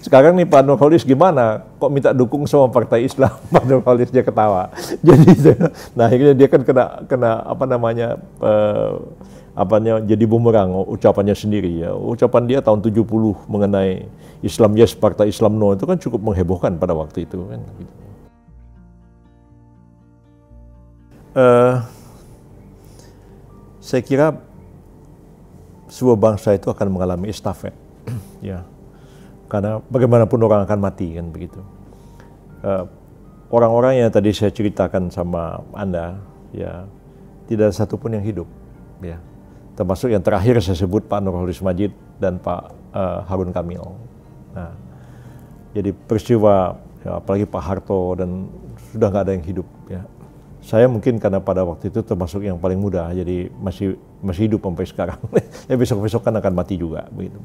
Sekarang 0.00 0.32
nih 0.34 0.48
Pak 0.48 0.62
Nurholis 0.64 1.04
gimana? 1.04 1.62
Kok 1.76 1.90
minta 1.92 2.10
dukung 2.16 2.48
sama 2.48 2.72
partai 2.72 3.04
Islam? 3.04 3.32
Pak 3.54 3.64
Nurholis 3.68 4.08
dia 4.08 4.24
ketawa. 4.24 4.72
Jadi 5.06 5.56
nah 5.92 6.08
akhirnya 6.08 6.34
dia 6.34 6.48
kan 6.48 6.62
kena 6.64 6.84
kena 7.04 7.30
apa 7.44 7.64
namanya 7.68 8.16
uh, 8.40 8.98
apanya 9.56 10.04
jadi 10.04 10.28
bumerang 10.28 10.84
ucapannya 10.84 11.32
sendiri 11.32 11.80
ya. 11.80 11.96
Ucapan 11.96 12.44
dia 12.44 12.60
tahun 12.60 12.84
70 12.84 13.08
mengenai 13.48 14.04
Islam 14.44 14.76
yes, 14.76 14.92
Partai 14.92 15.32
Islam 15.32 15.56
no 15.56 15.72
itu 15.72 15.88
kan 15.88 15.96
cukup 15.96 16.20
menghebohkan 16.20 16.76
pada 16.76 16.92
waktu 16.92 17.24
itu 17.24 17.40
kan. 17.48 17.60
Uh, 21.36 21.74
saya 23.80 24.00
kira 24.04 24.36
sebuah 25.88 26.16
bangsa 26.16 26.56
itu 26.56 26.68
akan 26.68 26.88
mengalami 26.92 27.28
estafet, 27.28 27.72
ya, 28.44 28.64
karena 29.48 29.80
bagaimanapun 29.88 30.40
orang 30.44 30.64
akan 30.64 30.80
mati 30.80 31.12
kan 31.16 31.28
begitu. 31.28 31.60
eh, 32.64 32.84
orang-orang 33.52 34.00
yang 34.00 34.08
tadi 34.08 34.32
saya 34.32 34.48
ceritakan 34.48 35.12
sama 35.12 35.60
anda, 35.76 36.16
ya, 36.56 36.88
tidak 37.46 37.68
ada 37.68 37.76
satupun 37.76 38.16
yang 38.16 38.24
hidup, 38.24 38.48
ya 39.04 39.20
termasuk 39.76 40.08
yang 40.08 40.24
terakhir 40.24 40.58
saya 40.64 40.74
sebut 40.74 41.04
Pak 41.04 41.20
Nurholis 41.20 41.60
Majid 41.60 41.92
dan 42.16 42.40
Pak 42.40 42.72
uh, 42.96 43.20
Harun 43.28 43.52
Kamil. 43.52 43.84
Nah, 44.56 44.72
jadi 45.76 45.92
peristiwa 45.92 46.80
ya, 47.04 47.20
apalagi 47.20 47.44
Pak 47.44 47.62
Harto 47.62 48.16
dan 48.16 48.48
sudah 48.90 49.12
nggak 49.12 49.24
ada 49.28 49.32
yang 49.36 49.44
hidup 49.44 49.68
ya. 49.92 50.02
Saya 50.64 50.90
mungkin 50.90 51.20
karena 51.22 51.38
pada 51.38 51.62
waktu 51.62 51.92
itu 51.92 52.02
termasuk 52.02 52.42
yang 52.42 52.58
paling 52.58 52.80
muda, 52.80 53.12
jadi 53.12 53.52
masih 53.60 54.00
masih 54.24 54.50
hidup 54.50 54.64
sampai 54.64 54.86
sekarang. 54.88 55.20
ya 55.70 55.76
besok-besok 55.76 56.24
kan 56.24 56.34
akan 56.40 56.52
mati 56.56 56.80
juga 56.80 57.06
begitu. 57.12 57.38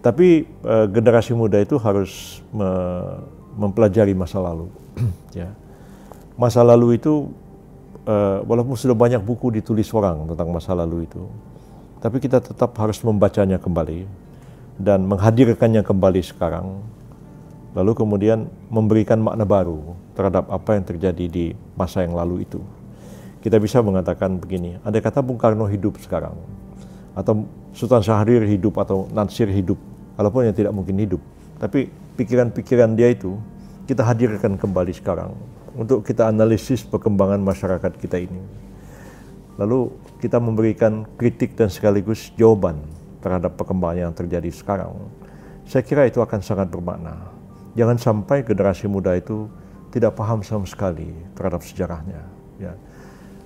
Tapi 0.00 0.46
uh, 0.62 0.86
generasi 0.86 1.34
muda 1.34 1.58
itu 1.58 1.76
harus 1.76 2.40
me 2.54 2.70
mempelajari 3.58 4.14
masa 4.16 4.40
lalu. 4.40 4.70
ya, 5.42 5.50
masa 6.38 6.64
lalu 6.64 6.96
itu 6.96 7.28
uh, 8.06 8.42
walaupun 8.46 8.74
sudah 8.74 8.96
banyak 8.96 9.22
buku 9.22 9.54
ditulis 9.54 9.88
orang 9.94 10.26
tentang 10.30 10.48
masa 10.50 10.72
lalu 10.72 11.06
itu, 11.06 11.22
tapi 12.02 12.18
kita 12.18 12.42
tetap 12.42 12.74
harus 12.78 12.98
membacanya 13.02 13.58
kembali 13.58 14.06
dan 14.80 15.04
menghadirkannya 15.06 15.84
kembali 15.84 16.20
sekarang, 16.24 16.80
lalu 17.76 17.92
kemudian 17.94 18.50
memberikan 18.72 19.20
makna 19.20 19.46
baru 19.46 19.94
terhadap 20.16 20.48
apa 20.50 20.78
yang 20.78 20.84
terjadi 20.84 21.24
di 21.28 21.46
masa 21.78 22.02
yang 22.02 22.16
lalu 22.16 22.44
itu. 22.46 22.60
Kita 23.42 23.58
bisa 23.58 23.82
mengatakan 23.82 24.38
begini, 24.38 24.78
ada 24.86 24.98
kata 25.02 25.18
Bung 25.18 25.38
Karno 25.38 25.66
hidup 25.66 25.98
sekarang, 25.98 26.38
atau 27.18 27.42
Sultan 27.74 28.02
Syahrir 28.04 28.46
hidup, 28.46 28.78
atau 28.78 29.10
Natsir 29.10 29.50
hidup 29.50 29.80
Walaupun 30.22 30.46
yang 30.46 30.56
tidak 30.56 30.72
mungkin 30.76 31.00
hidup. 31.00 31.18
Tapi 31.56 31.88
pikiran-pikiran 32.20 32.94
dia 32.94 33.10
itu 33.10 33.38
kita 33.88 34.04
hadirkan 34.04 34.54
kembali 34.54 34.92
sekarang 34.92 35.32
untuk 35.72 36.04
kita 36.04 36.28
analisis 36.28 36.84
perkembangan 36.84 37.40
masyarakat 37.40 37.92
kita 37.96 38.20
ini. 38.20 38.42
Lalu 39.56 39.92
kita 40.20 40.40
memberikan 40.40 41.04
kritik 41.16 41.56
dan 41.56 41.68
sekaligus 41.68 42.32
jawaban 42.36 42.80
terhadap 43.20 43.56
perkembangan 43.56 44.08
yang 44.08 44.12
terjadi 44.12 44.48
sekarang. 44.52 44.96
Saya 45.68 45.84
kira 45.84 46.08
itu 46.08 46.18
akan 46.20 46.40
sangat 46.42 46.68
bermakna. 46.68 47.30
Jangan 47.72 47.96
sampai 47.96 48.44
generasi 48.44 48.88
muda 48.88 49.16
itu 49.16 49.48
tidak 49.92 50.16
paham 50.16 50.40
sama 50.44 50.64
sekali 50.68 51.12
terhadap 51.36 51.60
sejarahnya. 51.64 52.20
Ya. 52.60 52.72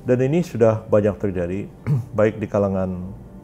Dan 0.07 0.23
ini 0.23 0.43
sudah 0.47 0.87
banyak 0.87 1.19
terjadi, 1.19 1.67
baik 2.19 2.39
di 2.39 2.47
kalangan 2.47 2.91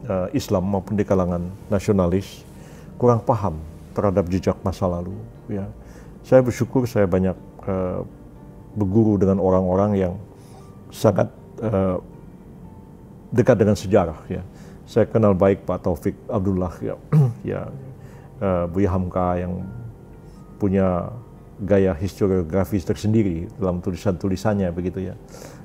uh, 0.07 0.27
Islam 0.31 0.63
maupun 0.67 0.95
di 0.95 1.03
kalangan 1.03 1.43
nasionalis, 1.67 2.43
kurang 2.95 3.19
paham 3.23 3.59
terhadap 3.91 4.27
jejak 4.31 4.55
masa 4.63 4.87
lalu. 4.87 5.15
Ya. 5.51 5.67
Saya 6.23 6.39
bersyukur 6.39 6.87
saya 6.87 7.03
banyak 7.03 7.35
uh, 7.67 8.07
berguru 8.73 9.21
dengan 9.21 9.37
orang-orang 9.37 9.91
yang 9.97 10.13
sangat 10.89 11.29
uh, 11.61 11.97
dekat 13.33 13.57
dengan 13.57 13.77
sejarah. 13.77 14.19
Ya. 14.29 14.41
Saya 14.85 15.09
kenal 15.09 15.33
baik 15.33 15.65
Pak 15.65 15.85
Taufik 15.85 16.13
Abdullah, 16.29 16.73
ya, 16.81 16.95
ya 17.55 17.61
uh, 18.41 18.65
Buya 18.69 18.93
Hamka 18.93 19.41
yang 19.41 19.65
punya 20.61 21.09
gaya 21.63 21.95
historiografis 21.95 22.83
tersendiri 22.83 23.47
dalam 23.57 23.79
tulisan-tulisannya 23.81 24.69
begitu 24.73 25.09
ya. 25.11 25.15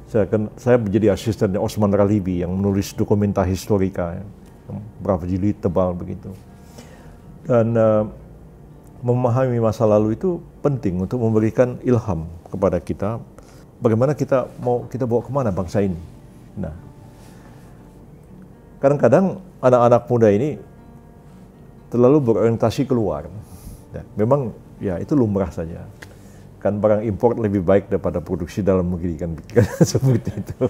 Saya, 0.09 0.25
kan, 0.25 0.49
saya 0.57 0.81
menjadi 0.81 1.13
asistennya 1.13 1.61
Osman 1.61 1.93
Ralibi 1.93 2.41
yang 2.41 2.57
menulis 2.57 2.97
dokumenta 2.97 3.45
historika 3.45 4.17
ya, 4.17 4.25
berapa 5.05 5.29
jilid 5.29 5.61
tebal 5.61 5.93
begitu. 5.93 6.33
Dan 7.45 7.77
uh, 7.77 8.09
memahami 9.05 9.61
masa 9.61 9.85
lalu 9.85 10.17
itu 10.17 10.41
penting 10.65 11.05
untuk 11.05 11.21
memberikan 11.21 11.77
ilham 11.85 12.25
kepada 12.49 12.81
kita 12.81 13.21
bagaimana 13.79 14.13
kita 14.15 14.51
mau 14.59 14.87
kita 14.91 15.07
bawa 15.07 15.23
ke 15.23 15.31
mana 15.31 15.51
bangsa 15.55 15.83
ini. 15.83 15.99
Nah, 16.59 16.75
kadang-kadang 18.83 19.39
anak-anak 19.63 20.03
muda 20.11 20.29
ini 20.31 20.59
terlalu 21.89 22.19
berorientasi 22.33 22.85
keluar. 22.85 23.31
Ya, 23.95 24.03
memang 24.19 24.53
ya 24.83 24.95
itu 25.01 25.15
lumrah 25.15 25.51
saja. 25.55 25.87
Kan 26.59 26.83
barang 26.83 27.07
import 27.07 27.39
lebih 27.39 27.63
baik 27.63 27.87
daripada 27.87 28.19
produksi 28.19 28.67
dalam 28.67 28.91
negeri 28.91 29.15
kan, 29.15 29.31
kan 29.55 29.67
seperti 29.87 30.43
itu. 30.43 30.67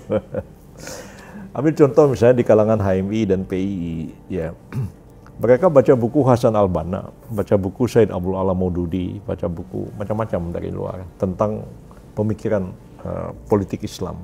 Ambil 1.57 1.73
contoh 1.75 2.05
misalnya 2.13 2.37
di 2.39 2.45
kalangan 2.45 2.79
HMI 2.79 3.21
dan 3.25 3.41
PII, 3.49 4.13
ya 4.29 4.53
mereka 5.39 5.71
baca 5.71 5.95
buku 5.95 6.27
Hasan 6.27 6.59
Al-Banna, 6.59 7.15
baca 7.31 7.55
buku 7.55 7.87
Said 7.87 8.11
Abdul 8.11 8.35
Alam 8.35 8.59
Maududi, 8.59 9.23
baca 9.23 9.47
buku 9.47 9.87
macam-macam 9.95 10.41
dari 10.51 10.71
luar 10.75 10.99
tentang 11.15 11.63
pemikiran 12.19 12.67
uh, 13.07 13.31
politik 13.47 13.87
Islam. 13.87 14.19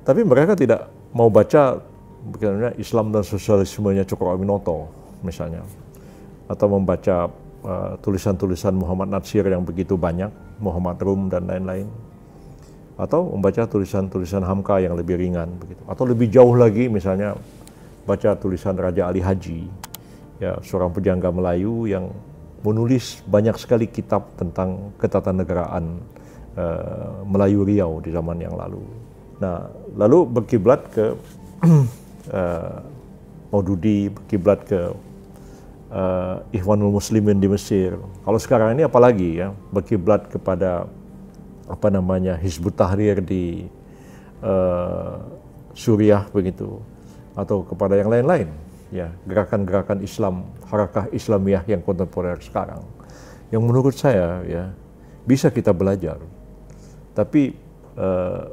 Tapi 0.00 0.24
mereka 0.24 0.56
tidak 0.56 0.88
mau 1.12 1.28
baca 1.28 1.76
misalnya 2.24 2.72
Islam 2.80 3.12
dan 3.12 3.20
sosialismenya 3.20 4.08
Cokro 4.08 4.32
Aminoto 4.32 4.88
misalnya 5.20 5.60
atau 6.48 6.66
membaca 6.72 7.28
uh, 7.60 8.00
tulisan-tulisan 8.00 8.72
Muhammad 8.72 9.12
Natsir 9.12 9.44
yang 9.44 9.60
begitu 9.60 10.00
banyak, 10.00 10.32
Muhammad 10.56 10.96
Rum 11.04 11.28
dan 11.28 11.46
lain-lain. 11.46 11.86
Atau 12.96 13.32
membaca 13.32 13.64
tulisan-tulisan 13.64 14.44
Hamka 14.44 14.76
yang 14.80 14.92
lebih 14.96 15.16
ringan 15.20 15.52
begitu. 15.56 15.80
Atau 15.88 16.04
lebih 16.08 16.28
jauh 16.32 16.52
lagi 16.52 16.88
misalnya 16.88 17.36
baca 18.04 18.36
tulisan 18.36 18.76
Raja 18.76 19.08
Ali 19.08 19.24
Haji, 19.24 19.68
ya 20.40 20.56
seorang 20.64 20.90
pejangga 20.90 21.28
Melayu 21.28 21.84
yang 21.84 22.08
menulis 22.64 23.20
banyak 23.28 23.56
sekali 23.60 23.88
kitab 23.88 24.32
tentang 24.40 24.92
ketatanegaraan 24.96 26.00
uh, 26.56 27.24
Melayu 27.28 27.64
Riau 27.64 28.00
di 28.00 28.12
zaman 28.12 28.40
yang 28.40 28.56
lalu. 28.56 28.80
Nah, 29.40 29.68
lalu 29.96 30.28
berkiblat 30.28 30.80
ke 30.92 31.16
uh, 32.32 32.76
Maududi, 33.52 34.12
berkiblat 34.12 34.60
ke 34.68 34.80
uh, 35.92 36.36
Ikhwanul 36.52 36.92
Muslimin 36.92 37.40
di 37.40 37.48
Mesir. 37.48 37.96
Kalau 37.96 38.38
sekarang 38.40 38.76
ini 38.76 38.84
apalagi 38.84 39.40
ya, 39.40 39.56
berkiblat 39.72 40.28
kepada 40.28 40.84
apa 41.70 41.88
namanya 41.88 42.36
Hizbut 42.36 42.76
Tahrir 42.76 43.24
di 43.24 43.64
uh, 44.44 45.16
Suriah 45.72 46.28
begitu 46.34 46.82
atau 47.38 47.62
kepada 47.62 47.94
yang 47.94 48.10
lain-lain 48.10 48.69
ya 48.90 49.10
gerakan-gerakan 49.26 50.02
Islam 50.02 50.50
harakah 50.66 51.10
Islamiyah 51.14 51.64
yang 51.66 51.82
kontemporer 51.82 52.38
sekarang. 52.42 52.82
Yang 53.50 53.62
menurut 53.62 53.94
saya 53.94 54.42
ya 54.46 54.64
bisa 55.26 55.50
kita 55.50 55.70
belajar. 55.74 56.18
Tapi 57.14 57.54
uh, 57.98 58.50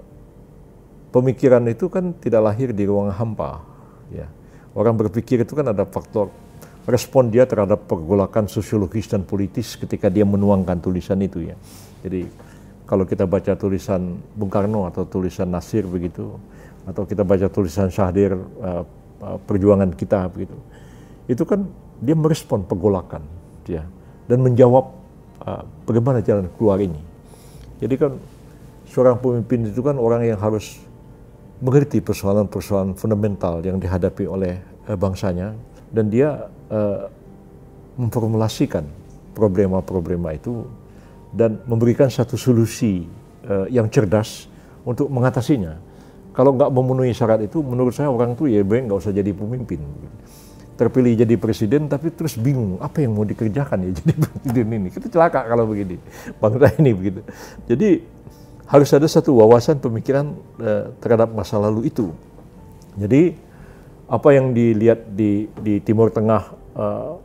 pemikiran 1.13 1.65
itu 1.69 1.89
kan 1.89 2.13
tidak 2.17 2.41
lahir 2.53 2.73
di 2.73 2.85
ruang 2.85 3.13
hampa 3.13 3.61
ya. 4.13 4.25
Orang 4.77 4.93
berpikir 4.93 5.41
itu 5.41 5.57
kan 5.57 5.73
ada 5.73 5.89
faktor 5.89 6.29
respon 6.85 7.33
dia 7.33 7.49
terhadap 7.49 7.89
pergolakan 7.89 8.45
sosiologis 8.47 9.09
dan 9.09 9.25
politis 9.25 9.75
ketika 9.75 10.07
dia 10.07 10.23
menuangkan 10.23 10.77
tulisan 10.79 11.19
itu 11.19 11.49
ya. 11.49 11.57
Jadi 12.05 12.29
kalau 12.87 13.03
kita 13.03 13.27
baca 13.27 13.57
tulisan 13.59 14.15
Bung 14.37 14.47
Karno 14.47 14.87
atau 14.87 15.03
tulisan 15.03 15.51
Nasir 15.51 15.83
begitu, 15.83 16.39
atau 16.87 17.03
kita 17.03 17.27
baca 17.27 17.51
tulisan 17.51 17.91
Syahdir 17.91 18.31
uh, 18.37 18.39
uh, 18.63 18.83
perjuangan 19.19 19.89
kita 19.97 20.29
begitu, 20.29 20.57
itu 21.25 21.43
kan 21.43 21.65
dia 21.97 22.13
merespon 22.13 22.61
pergolakan 22.61 23.25
dia 23.65 23.83
dan 24.29 24.43
menjawab 24.43 24.93
uh, 25.43 25.63
bagaimana 25.87 26.21
jalan 26.21 26.45
keluar 26.55 26.77
ini. 26.77 26.99
Jadi 27.81 27.95
kan 27.97 28.11
seorang 28.89 29.17
pemimpin 29.17 29.67
itu 29.67 29.81
kan 29.81 29.97
orang 29.97 30.25
yang 30.25 30.39
harus 30.39 30.77
mengerti 31.57 31.99
persoalan-persoalan 31.99 32.93
fundamental 32.93 33.59
yang 33.65 33.81
dihadapi 33.81 34.29
oleh 34.29 34.61
uh, 34.85 34.93
bangsanya 34.93 35.57
dan 35.89 36.11
dia 36.13 36.51
uh, 36.69 37.09
memformulasikan 37.97 38.85
problema-problema 39.33 40.37
itu 40.37 40.65
dan 41.33 41.59
memberikan 41.65 42.07
satu 42.07 42.37
solusi 42.37 43.09
uh, 43.49 43.65
yang 43.69 43.89
cerdas 43.89 44.45
untuk 44.85 45.09
mengatasinya. 45.09 45.86
Kalau 46.37 46.53
nggak 46.53 46.69
memenuhi 46.69 47.17
syarat 47.17 47.41
itu, 47.41 47.65
menurut 47.65 47.97
saya 47.97 48.13
orang 48.13 48.37
itu 48.37 48.45
ya 48.45 48.61
baik 48.61 48.85
nggak 48.85 49.01
usah 49.01 49.09
jadi 49.09 49.33
pemimpin. 49.33 49.81
Terpilih 50.77 51.17
jadi 51.17 51.33
presiden, 51.41 51.89
tapi 51.89 52.13
terus 52.13 52.37
bingung 52.37 52.77
apa 52.77 53.01
yang 53.01 53.17
mau 53.17 53.25
dikerjakan 53.25 53.89
ya 53.89 53.91
jadi 53.97 54.13
presiden 54.21 54.69
ini. 54.69 54.93
Kita 54.93 55.09
celaka 55.09 55.49
kalau 55.49 55.65
begini, 55.65 55.97
bangsa 56.37 56.77
ini 56.77 56.93
begitu. 56.93 57.25
Jadi 57.65 58.05
harus 58.69 58.89
ada 58.93 59.09
satu 59.09 59.33
wawasan 59.33 59.81
pemikiran 59.81 60.37
uh, 60.61 60.93
terhadap 61.01 61.33
masa 61.33 61.57
lalu 61.57 61.89
itu. 61.89 62.13
Jadi 62.93 63.33
apa 64.05 64.29
yang 64.29 64.53
dilihat 64.53 65.09
di, 65.17 65.49
di 65.57 65.81
Timur 65.81 66.13
Tengah, 66.13 66.53
uh, 66.77 67.17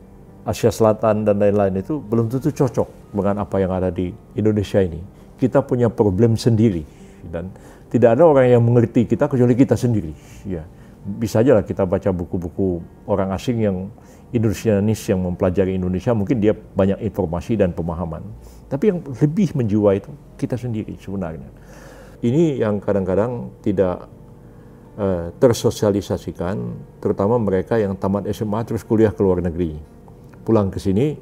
Asia 0.48 0.72
Selatan 0.72 1.28
dan 1.28 1.36
lain-lain 1.36 1.84
itu 1.84 2.00
belum 2.00 2.32
tentu 2.32 2.48
cocok 2.48 3.12
dengan 3.12 3.44
apa 3.44 3.60
yang 3.60 3.76
ada 3.76 3.92
di 3.92 4.08
Indonesia 4.32 4.80
ini. 4.80 5.04
Kita 5.36 5.60
punya 5.60 5.92
problem 5.92 6.40
sendiri 6.40 6.88
dan 7.28 7.52
tidak 7.92 8.16
ada 8.16 8.24
orang 8.24 8.48
yang 8.48 8.64
mengerti 8.64 9.04
kita 9.04 9.28
kecuali 9.28 9.52
kita 9.52 9.76
sendiri. 9.76 10.16
Ya, 10.48 10.64
bisa 11.04 11.44
aja 11.44 11.60
lah 11.60 11.64
kita 11.66 11.84
baca 11.84 12.08
buku-buku 12.08 12.80
orang 13.04 13.36
asing 13.36 13.60
yang 13.60 13.92
Indonesianis 14.32 15.04
yang 15.12 15.20
mempelajari 15.20 15.76
Indonesia, 15.76 16.16
mungkin 16.16 16.40
dia 16.40 16.56
banyak 16.56 17.04
informasi 17.04 17.52
dan 17.60 17.76
pemahaman. 17.76 18.24
Tapi 18.72 18.88
yang 18.88 19.04
lebih 19.04 19.52
menjiwa 19.52 19.92
itu 19.92 20.08
kita 20.40 20.56
sendiri 20.56 20.96
sebenarnya. 20.96 21.52
Ini 22.24 22.64
yang 22.64 22.80
kadang-kadang 22.80 23.52
tidak 23.60 24.08
uh, 24.96 25.28
tersosialisasikan, 25.36 26.56
terutama 27.04 27.36
mereka 27.36 27.76
yang 27.76 27.92
tamat 27.92 28.24
SMA 28.32 28.64
terus 28.64 28.80
kuliah 28.88 29.12
ke 29.12 29.20
luar 29.20 29.44
negeri. 29.44 29.76
Pulang 30.48 30.72
ke 30.72 30.80
sini, 30.80 31.12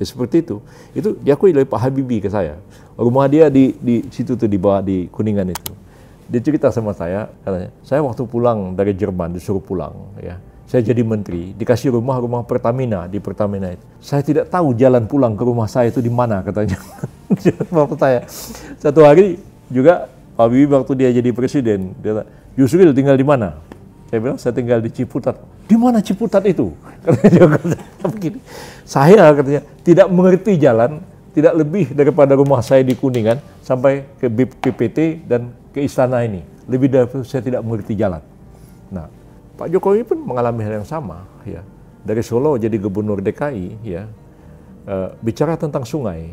ya 0.00 0.04
seperti 0.08 0.48
itu. 0.48 0.64
Itu 0.96 1.20
diakui 1.20 1.52
oleh 1.52 1.68
Pak 1.68 1.84
Habibie 1.84 2.24
ke 2.24 2.32
saya. 2.32 2.56
Rumah 2.96 3.28
dia 3.28 3.52
di, 3.52 3.76
di 3.76 4.08
situ 4.08 4.40
tuh 4.40 4.48
di 4.48 4.56
bawah 4.56 4.80
di 4.80 5.04
Kuningan 5.12 5.52
itu. 5.52 5.83
Dia 6.24 6.40
cerita 6.40 6.72
sama 6.72 6.96
saya, 6.96 7.28
katanya, 7.44 7.70
saya 7.84 8.00
waktu 8.00 8.22
pulang 8.24 8.72
dari 8.72 8.96
Jerman 8.96 9.36
disuruh 9.36 9.60
pulang, 9.60 10.16
ya. 10.20 10.40
Saya 10.64 10.80
jadi 10.80 11.04
menteri, 11.04 11.52
dikasih 11.52 11.92
rumah 11.92 12.16
rumah 12.16 12.42
Pertamina 12.42 13.04
di 13.04 13.20
Pertamina 13.20 13.68
itu. 13.76 13.84
Saya 14.00 14.24
tidak 14.24 14.48
tahu 14.48 14.72
jalan 14.72 15.04
pulang 15.04 15.36
ke 15.36 15.44
rumah 15.44 15.68
saya 15.68 15.92
itu 15.92 16.00
di 16.00 16.08
mana 16.08 16.40
katanya. 16.40 16.80
Bapak 17.74 18.00
saya. 18.00 18.24
Satu 18.80 19.04
hari 19.04 19.36
juga 19.68 20.08
Pak 20.34 20.50
Habibie 20.50 20.72
waktu 20.72 20.92
dia 20.98 21.10
jadi 21.12 21.30
presiden, 21.30 21.92
dia 22.00 22.26
Yusril 22.56 22.90
tinggal 22.96 23.14
di 23.14 23.22
mana? 23.22 23.60
Saya 24.10 24.18
bilang, 24.18 24.38
saya 24.38 24.54
tinggal 24.56 24.78
di 24.80 24.90
Ciputat. 24.90 25.38
Di 25.66 25.76
mana 25.76 25.98
Ciputat 26.02 26.42
itu? 26.48 26.72
begini. 28.14 28.38
Saya 28.86 29.32
katanya 29.34 29.62
tidak 29.82 30.06
mengerti 30.10 30.56
jalan, 30.56 31.02
tidak 31.34 31.54
lebih 31.58 31.92
daripada 31.92 32.38
rumah 32.38 32.62
saya 32.62 32.86
di 32.86 32.94
Kuningan 32.94 33.42
sampai 33.60 34.06
ke 34.18 34.30
PPT 34.30 35.26
dan 35.26 35.50
ke 35.74 35.82
istana 35.82 36.22
ini. 36.22 36.46
Lebih 36.70 36.88
dari 36.88 37.04
itu 37.10 37.26
saya 37.26 37.42
tidak 37.42 37.60
mengerti 37.66 37.98
jalan. 37.98 38.22
Nah, 38.88 39.10
Pak 39.58 39.68
Jokowi 39.68 40.06
pun 40.06 40.22
mengalami 40.22 40.62
hal 40.62 40.80
yang 40.80 40.88
sama, 40.88 41.26
ya. 41.44 41.60
Dari 42.06 42.22
Solo 42.22 42.56
jadi 42.56 42.78
gubernur 42.78 43.18
DKI, 43.18 43.66
ya. 43.82 44.06
uh, 44.86 45.12
bicara 45.20 45.58
tentang 45.58 45.82
sungai, 45.82 46.30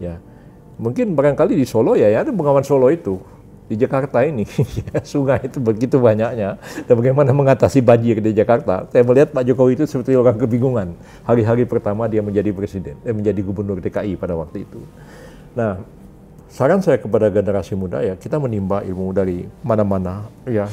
ya 0.00 0.16
mungkin 0.76 1.16
barangkali 1.16 1.56
di 1.56 1.66
Solo 1.66 1.96
ya, 1.96 2.08
ya 2.12 2.22
ada 2.24 2.32
Bengawan 2.32 2.64
Solo 2.64 2.92
itu 2.92 3.16
di 3.66 3.74
Jakarta 3.74 4.22
ini 4.22 4.46
ya, 4.94 5.02
sungai 5.02 5.42
itu 5.42 5.58
begitu 5.58 5.98
banyaknya 5.98 6.54
dan 6.86 6.94
bagaimana 6.94 7.34
mengatasi 7.34 7.82
banjir 7.82 8.22
di 8.22 8.30
Jakarta 8.30 8.86
saya 8.86 9.02
melihat 9.02 9.34
Pak 9.34 9.42
Jokowi 9.42 9.74
itu 9.74 9.84
seperti 9.90 10.14
orang 10.14 10.38
kebingungan 10.38 10.94
hari-hari 11.26 11.66
pertama 11.66 12.06
dia 12.06 12.22
menjadi 12.22 12.54
presiden 12.54 12.94
eh, 13.02 13.10
menjadi 13.10 13.42
gubernur 13.42 13.82
DKI 13.82 14.14
pada 14.14 14.38
waktu 14.38 14.62
itu 14.62 14.78
nah 15.58 15.82
saran 16.50 16.80
saya 16.80 17.00
kepada 17.00 17.28
generasi 17.28 17.74
muda 17.74 18.02
ya 18.02 18.14
kita 18.14 18.38
menimba 18.38 18.82
ilmu 18.86 19.12
dari 19.12 19.46
mana-mana 19.66 20.26
ya 20.46 20.70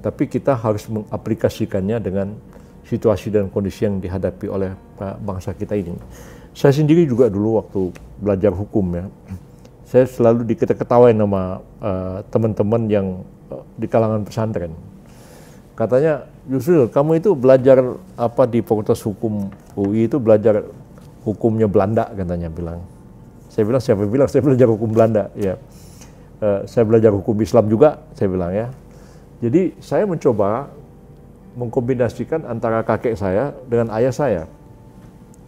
tapi 0.00 0.26
kita 0.26 0.56
harus 0.56 0.88
mengaplikasikannya 0.88 2.00
dengan 2.00 2.32
situasi 2.88 3.30
dan 3.30 3.52
kondisi 3.52 3.84
yang 3.84 4.00
dihadapi 4.00 4.48
oleh 4.48 4.72
bangsa 5.22 5.52
kita 5.52 5.76
ini 5.76 5.94
saya 6.56 6.74
sendiri 6.74 7.06
juga 7.06 7.28
dulu 7.30 7.60
waktu 7.62 7.80
belajar 8.18 8.50
hukum 8.50 8.86
ya 8.96 9.06
saya 9.90 10.06
selalu 10.06 10.54
diketawain 10.54 11.18
sama 11.18 11.58
uh, 11.82 12.22
teman-teman 12.30 12.86
yang 12.86 13.06
uh, 13.50 13.66
di 13.74 13.90
kalangan 13.90 14.22
pesantren. 14.22 14.70
Katanya, 15.74 16.30
Yusril, 16.46 16.86
kamu 16.86 17.18
itu 17.18 17.34
belajar 17.34 17.98
apa 18.14 18.46
di 18.46 18.62
Fakultas 18.62 19.02
Hukum 19.02 19.50
UI 19.74 20.06
itu 20.06 20.22
belajar 20.22 20.62
hukumnya 21.26 21.66
Belanda 21.66 22.06
katanya 22.14 22.46
bilang. 22.46 22.78
Saya 23.60 23.68
bilang 23.68 23.84
siapa 23.84 24.08
bilang? 24.08 24.24
Saya 24.24 24.40
belajar 24.40 24.72
hukum 24.72 24.88
Belanda 24.88 25.28
ya. 25.36 25.60
Uh, 26.40 26.64
saya 26.64 26.88
belajar 26.88 27.12
hukum 27.12 27.36
Islam 27.44 27.68
juga 27.68 28.00
saya 28.16 28.32
bilang 28.32 28.56
ya. 28.56 28.72
Jadi 29.44 29.76
saya 29.84 30.08
mencoba 30.08 30.72
mengkombinasikan 31.60 32.48
antara 32.48 32.80
kakek 32.80 33.20
saya 33.20 33.52
dengan 33.68 33.92
ayah 34.00 34.16
saya. 34.16 34.48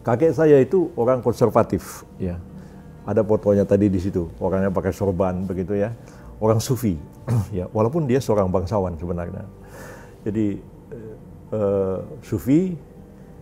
Kakek 0.05 0.37
saya 0.37 0.61
itu 0.61 0.93
orang 0.93 1.25
konservatif 1.25 2.05
ya. 2.21 2.37
Ada 3.09 3.25
fotonya 3.25 3.65
tadi 3.65 3.89
di 3.89 3.97
situ 3.97 4.29
orangnya 4.37 4.69
pakai 4.69 4.93
sorban 4.93 5.49
begitu 5.49 5.73
ya. 5.73 5.97
Orang 6.37 6.61
sufi 6.61 7.01
ya. 7.57 7.65
Walaupun 7.73 8.05
dia 8.05 8.21
seorang 8.21 8.53
bangsawan 8.53 8.93
sebenarnya. 9.01 9.49
Jadi 10.21 10.61
uh, 11.49 12.05
sufi 12.21 12.77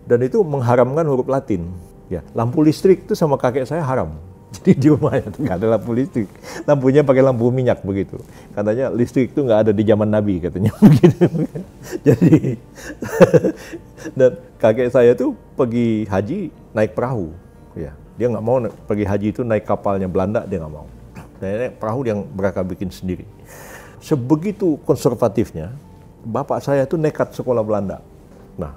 dan 0.07 0.23
itu 0.23 0.47
mengharamkan 0.47 1.11
huruf 1.11 1.27
Latin 1.27 1.75
ya. 2.07 2.23
Lampu 2.39 2.63
listrik 2.63 3.11
itu 3.11 3.19
sama 3.19 3.35
kakek 3.35 3.67
saya 3.67 3.83
haram 3.83 4.30
jadi 4.51 4.73
di 4.75 4.87
rumahnya 4.91 5.29
tuh 5.31 5.41
nggak 5.47 5.59
ada 5.63 5.69
lampu 5.79 5.91
listrik 5.95 6.29
lampunya 6.67 7.03
pakai 7.07 7.23
lampu 7.23 7.45
minyak 7.55 7.81
begitu 7.87 8.19
katanya 8.55 8.91
listrik 8.91 9.31
itu 9.31 9.41
nggak 9.47 9.61
ada 9.69 9.73
di 9.73 9.83
zaman 9.87 10.09
Nabi 10.11 10.43
katanya 10.43 10.75
begitu 10.85 11.27
jadi 12.03 12.35
dan 14.19 14.31
kakek 14.59 14.91
saya 14.91 15.15
tuh 15.15 15.39
pergi 15.55 16.09
haji 16.11 16.51
naik 16.75 16.99
perahu 16.99 17.31
ya 17.79 17.95
dia 18.21 18.29
nggak 18.29 18.45
mau 18.45 18.61
pergi 18.85 19.05
haji 19.09 19.27
itu 19.33 19.41
naik 19.41 19.65
kapalnya 19.65 20.05
Belanda, 20.05 20.45
dia 20.45 20.61
nggak 20.61 20.75
mau. 20.77 20.85
Naik 21.41 21.81
perahu 21.81 22.05
yang 22.05 22.29
mereka 22.37 22.61
bikin 22.61 22.93
sendiri. 22.93 23.25
Sebegitu 23.97 24.77
konservatifnya, 24.85 25.73
bapak 26.29 26.61
saya 26.61 26.85
itu 26.85 27.01
nekat 27.01 27.33
sekolah 27.33 27.65
Belanda. 27.65 28.05
Nah, 28.61 28.77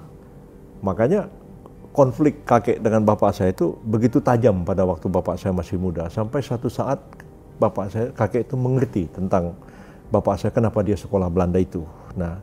makanya 0.80 1.28
konflik 1.94 2.42
kakek 2.42 2.82
dengan 2.82 3.06
bapak 3.06 3.30
saya 3.30 3.54
itu 3.54 3.78
begitu 3.86 4.18
tajam 4.18 4.66
pada 4.66 4.82
waktu 4.82 5.06
bapak 5.06 5.38
saya 5.38 5.54
masih 5.54 5.78
muda. 5.78 6.10
Sampai 6.10 6.42
satu 6.42 6.66
saat 6.66 6.98
bapak 7.62 7.86
saya, 7.86 8.06
kakek 8.10 8.50
itu 8.50 8.58
mengerti 8.58 9.06
tentang 9.14 9.54
bapak 10.10 10.42
saya 10.42 10.50
kenapa 10.50 10.82
dia 10.82 10.98
sekolah 10.98 11.30
Belanda 11.30 11.62
itu. 11.62 11.86
Nah, 12.18 12.42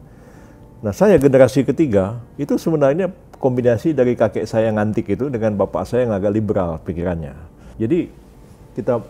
nah 0.80 0.96
saya 0.96 1.20
generasi 1.20 1.68
ketiga 1.68 2.24
itu 2.40 2.56
sebenarnya 2.56 3.12
kombinasi 3.44 3.92
dari 3.92 4.16
kakek 4.16 4.48
saya 4.48 4.72
yang 4.72 4.80
antik 4.80 5.12
itu 5.12 5.28
dengan 5.28 5.60
bapak 5.60 5.84
saya 5.84 6.08
yang 6.08 6.16
agak 6.16 6.32
liberal 6.32 6.80
pikirannya. 6.88 7.36
Jadi 7.76 8.08
kita 8.72 9.04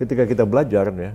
ketika 0.00 0.24
kita 0.24 0.48
belajar 0.48 0.88
ya, 0.88 1.12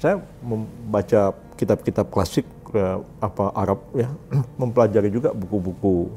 saya 0.00 0.16
membaca 0.40 1.36
kitab-kitab 1.60 2.08
klasik 2.08 2.48
uh, 2.72 3.04
apa 3.20 3.52
Arab 3.52 3.84
ya, 3.92 4.08
mempelajari 4.60 5.12
juga 5.12 5.36
buku-buku 5.36 6.08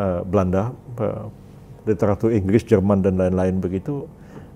uh, 0.00 0.24
Belanda, 0.24 0.72
uh, 0.96 1.28
literatur 1.88 2.30
Inggris, 2.30 2.62
Jerman 2.66 3.02
dan 3.02 3.18
lain-lain 3.18 3.58
begitu 3.58 4.06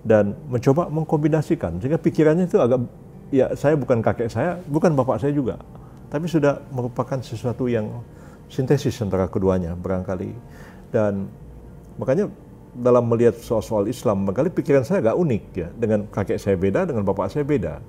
dan 0.06 0.38
mencoba 0.46 0.86
mengkombinasikan 0.86 1.82
sehingga 1.82 1.98
pikirannya 1.98 2.46
itu 2.46 2.62
agak 2.62 2.86
ya 3.34 3.50
saya 3.58 3.74
bukan 3.74 3.98
kakek 3.98 4.30
saya, 4.30 4.58
bukan 4.70 4.94
bapak 4.94 5.18
saya 5.18 5.34
juga, 5.34 5.58
tapi 6.06 6.30
sudah 6.30 6.62
merupakan 6.70 7.18
sesuatu 7.18 7.66
yang 7.66 7.90
sintesis 8.46 8.94
antara 9.02 9.26
keduanya 9.26 9.74
barangkali. 9.74 10.30
Dan 10.94 11.26
makanya 11.98 12.30
dalam 12.76 13.08
melihat 13.08 13.34
soal-soal 13.40 13.90
Islam, 13.90 14.28
makanya 14.28 14.52
pikiran 14.52 14.84
saya 14.86 15.02
agak 15.02 15.16
unik 15.18 15.44
ya. 15.56 15.68
Dengan 15.74 16.06
kakek 16.06 16.38
saya 16.38 16.54
beda, 16.54 16.86
dengan 16.86 17.02
bapak 17.02 17.32
saya 17.32 17.42
beda. 17.42 17.82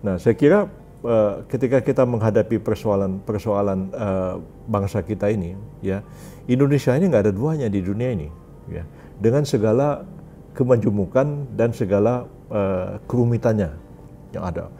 Nah, 0.00 0.16
saya 0.16 0.38
kira 0.38 0.70
uh, 1.02 1.42
ketika 1.50 1.82
kita 1.82 2.06
menghadapi 2.06 2.62
persoalan-persoalan 2.62 3.78
uh, 3.92 3.98
eh, 3.98 4.34
bangsa 4.70 5.02
kita 5.02 5.28
ini, 5.28 5.58
ya 5.82 6.06
Indonesia 6.46 6.94
ini 6.94 7.10
nggak 7.10 7.28
ada 7.28 7.34
duanya 7.34 7.66
di 7.66 7.82
dunia 7.82 8.14
ini, 8.14 8.30
ya 8.70 8.84
dengan 9.18 9.42
segala 9.42 10.06
kemajumukan 10.54 11.54
dan 11.54 11.70
segala 11.74 12.26
uh, 12.50 12.98
kerumitannya 13.06 13.70
yang 14.34 14.44
ada, 14.44 14.70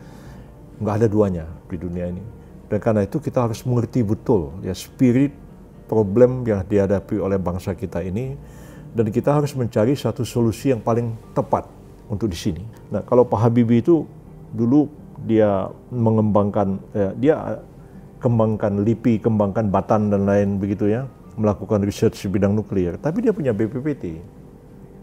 nggak 0.83 0.95
ada 1.05 1.07
duanya 1.07 1.45
di 1.71 1.77
dunia 1.79 2.11
ini. 2.11 2.25
Dan 2.69 2.79
karena 2.85 3.07
itu 3.07 3.17
kita 3.17 3.49
harus 3.49 3.65
mengerti 3.65 4.05
betul 4.05 4.53
ya 4.61 4.77
spirit 4.77 5.33
problem 5.89 6.45
yang 6.45 6.61
dihadapi 6.69 7.17
oleh 7.17 7.41
bangsa 7.41 7.73
kita 7.73 8.05
ini 8.05 8.37
dan 8.93 9.09
kita 9.09 9.33
harus 9.33 9.57
mencari 9.57 9.97
satu 9.97 10.21
solusi 10.23 10.71
yang 10.71 10.85
paling 10.85 11.17
tepat 11.33 11.65
untuk 12.13 12.29
di 12.29 12.37
sini. 12.37 12.65
Nah, 12.93 13.01
kalau 13.05 13.25
Pak 13.25 13.41
Habibie 13.41 13.81
itu 13.81 14.05
dulu 14.53 14.89
dia 15.25 15.69
mengembangkan 15.93 16.79
ya, 16.93 17.09
dia 17.17 17.35
kembangkan 18.21 18.85
LIPI, 18.85 19.23
kembangkan 19.23 19.71
Batan 19.73 20.13
dan 20.13 20.27
lain 20.29 20.59
begitu 20.59 20.91
ya, 20.91 21.09
melakukan 21.39 21.81
research 21.87 22.19
di 22.21 22.29
bidang 22.29 22.53
nuklir, 22.53 22.99
tapi 22.99 23.23
dia 23.23 23.33
punya 23.33 23.55
BPPT. 23.55 24.19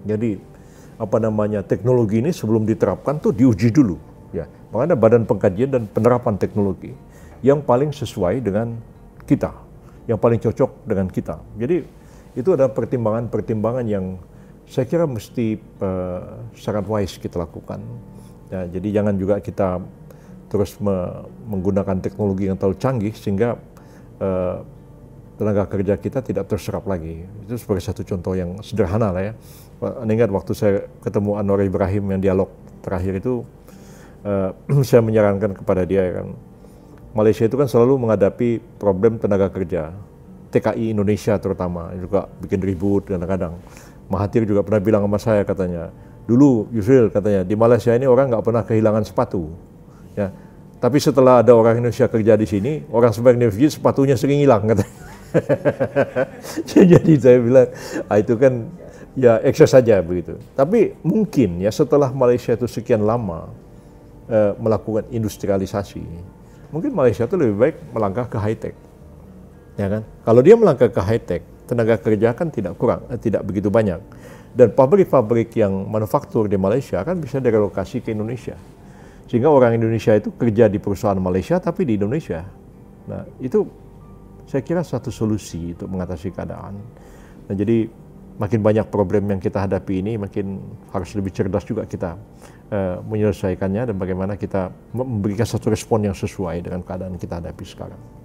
Jadi 0.06 0.38
apa 0.96 1.18
namanya 1.20 1.64
teknologi 1.64 2.20
ini 2.20 2.32
sebelum 2.32 2.64
diterapkan 2.64 3.20
tuh 3.20 3.32
diuji 3.32 3.72
dulu 3.72 3.98
ya. 4.36 4.46
Makanya 4.72 4.96
Badan 5.00 5.24
Pengkajian 5.24 5.72
dan 5.72 5.84
Penerapan 5.88 6.36
Teknologi 6.36 6.92
yang 7.40 7.64
paling 7.64 7.96
sesuai 7.96 8.44
dengan 8.44 8.76
kita 9.24 9.66
yang 10.06 10.22
paling 10.22 10.38
cocok 10.38 10.86
dengan 10.86 11.10
kita. 11.10 11.42
Jadi 11.58 11.82
itu 12.38 12.50
adalah 12.54 12.70
pertimbangan-pertimbangan 12.72 13.86
yang 13.90 14.22
saya 14.66 14.86
kira 14.90 15.06
mesti 15.06 15.58
uh, 15.82 16.46
sangat 16.58 16.86
wise 16.90 17.18
kita 17.18 17.42
lakukan. 17.42 17.82
Ya, 18.50 18.70
jadi 18.70 19.02
jangan 19.02 19.16
juga 19.18 19.42
kita 19.42 19.82
terus 20.50 20.78
me 20.78 21.26
menggunakan 21.50 21.98
teknologi 22.02 22.46
yang 22.46 22.58
terlalu 22.58 22.78
canggih 22.78 23.14
sehingga 23.18 23.58
uh, 24.22 24.62
tenaga 25.36 25.68
kerja 25.68 26.00
kita 26.00 26.24
tidak 26.24 26.48
terserap 26.48 26.88
lagi. 26.88 27.28
Itu 27.44 27.60
sebagai 27.60 27.84
satu 27.84 28.02
contoh 28.08 28.34
yang 28.36 28.60
sederhana 28.64 29.12
lah 29.12 29.24
ya. 29.32 29.34
Ingat 30.08 30.32
waktu 30.32 30.52
saya 30.56 30.88
ketemu 31.04 31.36
Anwar 31.36 31.60
Ibrahim 31.62 32.16
yang 32.16 32.22
dialog 32.24 32.50
terakhir 32.80 33.20
itu, 33.20 33.44
uh, 34.24 34.56
saya 34.88 35.04
menyarankan 35.04 35.52
kepada 35.60 35.84
dia 35.84 36.08
kan, 36.16 36.32
Malaysia 37.12 37.44
itu 37.48 37.56
kan 37.60 37.68
selalu 37.68 38.08
menghadapi 38.08 38.64
problem 38.80 39.20
tenaga 39.20 39.52
kerja. 39.52 39.92
TKI 40.56 40.96
Indonesia 40.96 41.36
terutama 41.36 41.92
juga 42.00 42.32
bikin 42.40 42.64
ribut 42.64 43.12
kadang-kadang. 43.12 43.60
Mahathir 44.08 44.48
juga 44.48 44.64
pernah 44.64 44.80
bilang 44.80 45.04
sama 45.04 45.20
saya 45.20 45.42
katanya, 45.44 45.92
dulu 46.24 46.72
Yusril 46.72 47.12
katanya 47.12 47.44
di 47.44 47.60
Malaysia 47.60 47.92
ini 47.92 48.08
orang 48.08 48.32
nggak 48.32 48.44
pernah 48.46 48.64
kehilangan 48.64 49.04
sepatu, 49.04 49.52
ya. 50.16 50.32
Tapi 50.80 51.02
setelah 51.02 51.42
ada 51.42 51.52
orang 51.56 51.82
Indonesia 51.82 52.06
kerja 52.06 52.38
di 52.38 52.46
sini, 52.46 52.86
orang 52.94 53.10
sebagian 53.12 53.50
Indonesia 53.50 53.74
sepatunya 53.74 54.16
sering 54.16 54.40
hilang 54.40 54.64
katanya. 54.70 55.05
Jadi 56.92 57.14
saya 57.20 57.38
bilang, 57.40 57.70
ah, 58.08 58.18
itu 58.20 58.34
kan 58.36 58.70
ya 59.16 59.40
ekses 59.42 59.72
saja 59.72 60.00
begitu. 60.04 60.36
Tapi 60.54 60.96
mungkin 61.02 61.64
ya 61.64 61.72
setelah 61.72 62.12
Malaysia 62.12 62.54
itu 62.54 62.68
sekian 62.68 63.04
lama 63.04 63.50
eh, 64.28 64.54
melakukan 64.60 65.08
industrialisasi, 65.12 66.04
mungkin 66.70 66.92
Malaysia 66.92 67.24
itu 67.24 67.36
lebih 67.40 67.56
baik 67.56 67.76
melangkah 67.96 68.28
ke 68.28 68.38
high 68.38 68.58
tech. 68.60 68.76
Ya 69.76 69.92
kan? 69.92 70.04
Kalau 70.24 70.42
dia 70.44 70.56
melangkah 70.56 70.88
ke 70.88 71.02
high 71.04 71.24
tech, 71.24 71.44
tenaga 71.68 72.00
kerja 72.00 72.32
kan 72.32 72.48
tidak 72.52 72.80
kurang, 72.80 73.04
eh, 73.12 73.20
tidak 73.20 73.44
begitu 73.44 73.68
banyak. 73.68 74.00
Dan 74.56 74.72
pabrik-pabrik 74.72 75.52
yang 75.60 75.84
manufaktur 75.84 76.48
di 76.48 76.56
Malaysia 76.56 77.04
kan 77.04 77.20
bisa 77.20 77.44
direlokasi 77.44 78.00
ke 78.00 78.16
Indonesia. 78.16 78.56
Sehingga 79.28 79.52
orang 79.52 79.76
Indonesia 79.76 80.16
itu 80.16 80.32
kerja 80.32 80.72
di 80.72 80.80
perusahaan 80.80 81.20
Malaysia 81.20 81.60
tapi 81.60 81.84
di 81.84 82.00
Indonesia. 82.00 82.48
Nah, 83.10 83.28
itu 83.44 83.68
saya 84.46 84.62
kira 84.62 84.82
satu 84.86 85.10
solusi 85.10 85.74
untuk 85.74 85.90
mengatasi 85.90 86.30
keadaan. 86.34 86.78
Nah, 87.46 87.56
jadi 87.58 87.90
makin 88.36 88.60
banyak 88.60 88.88
problem 88.92 89.32
yang 89.32 89.40
kita 89.40 89.64
hadapi 89.64 90.04
ini, 90.04 90.20
makin 90.20 90.60
harus 90.92 91.16
lebih 91.16 91.32
cerdas 91.32 91.64
juga 91.64 91.88
kita 91.88 92.20
uh, 92.72 93.00
menyelesaikannya 93.06 93.94
dan 93.94 93.96
bagaimana 93.96 94.36
kita 94.36 94.70
memberikan 94.92 95.48
satu 95.48 95.72
respon 95.72 96.06
yang 96.06 96.16
sesuai 96.16 96.66
dengan 96.66 96.82
keadaan 96.84 97.16
kita 97.16 97.40
hadapi 97.40 97.64
sekarang. 97.64 98.25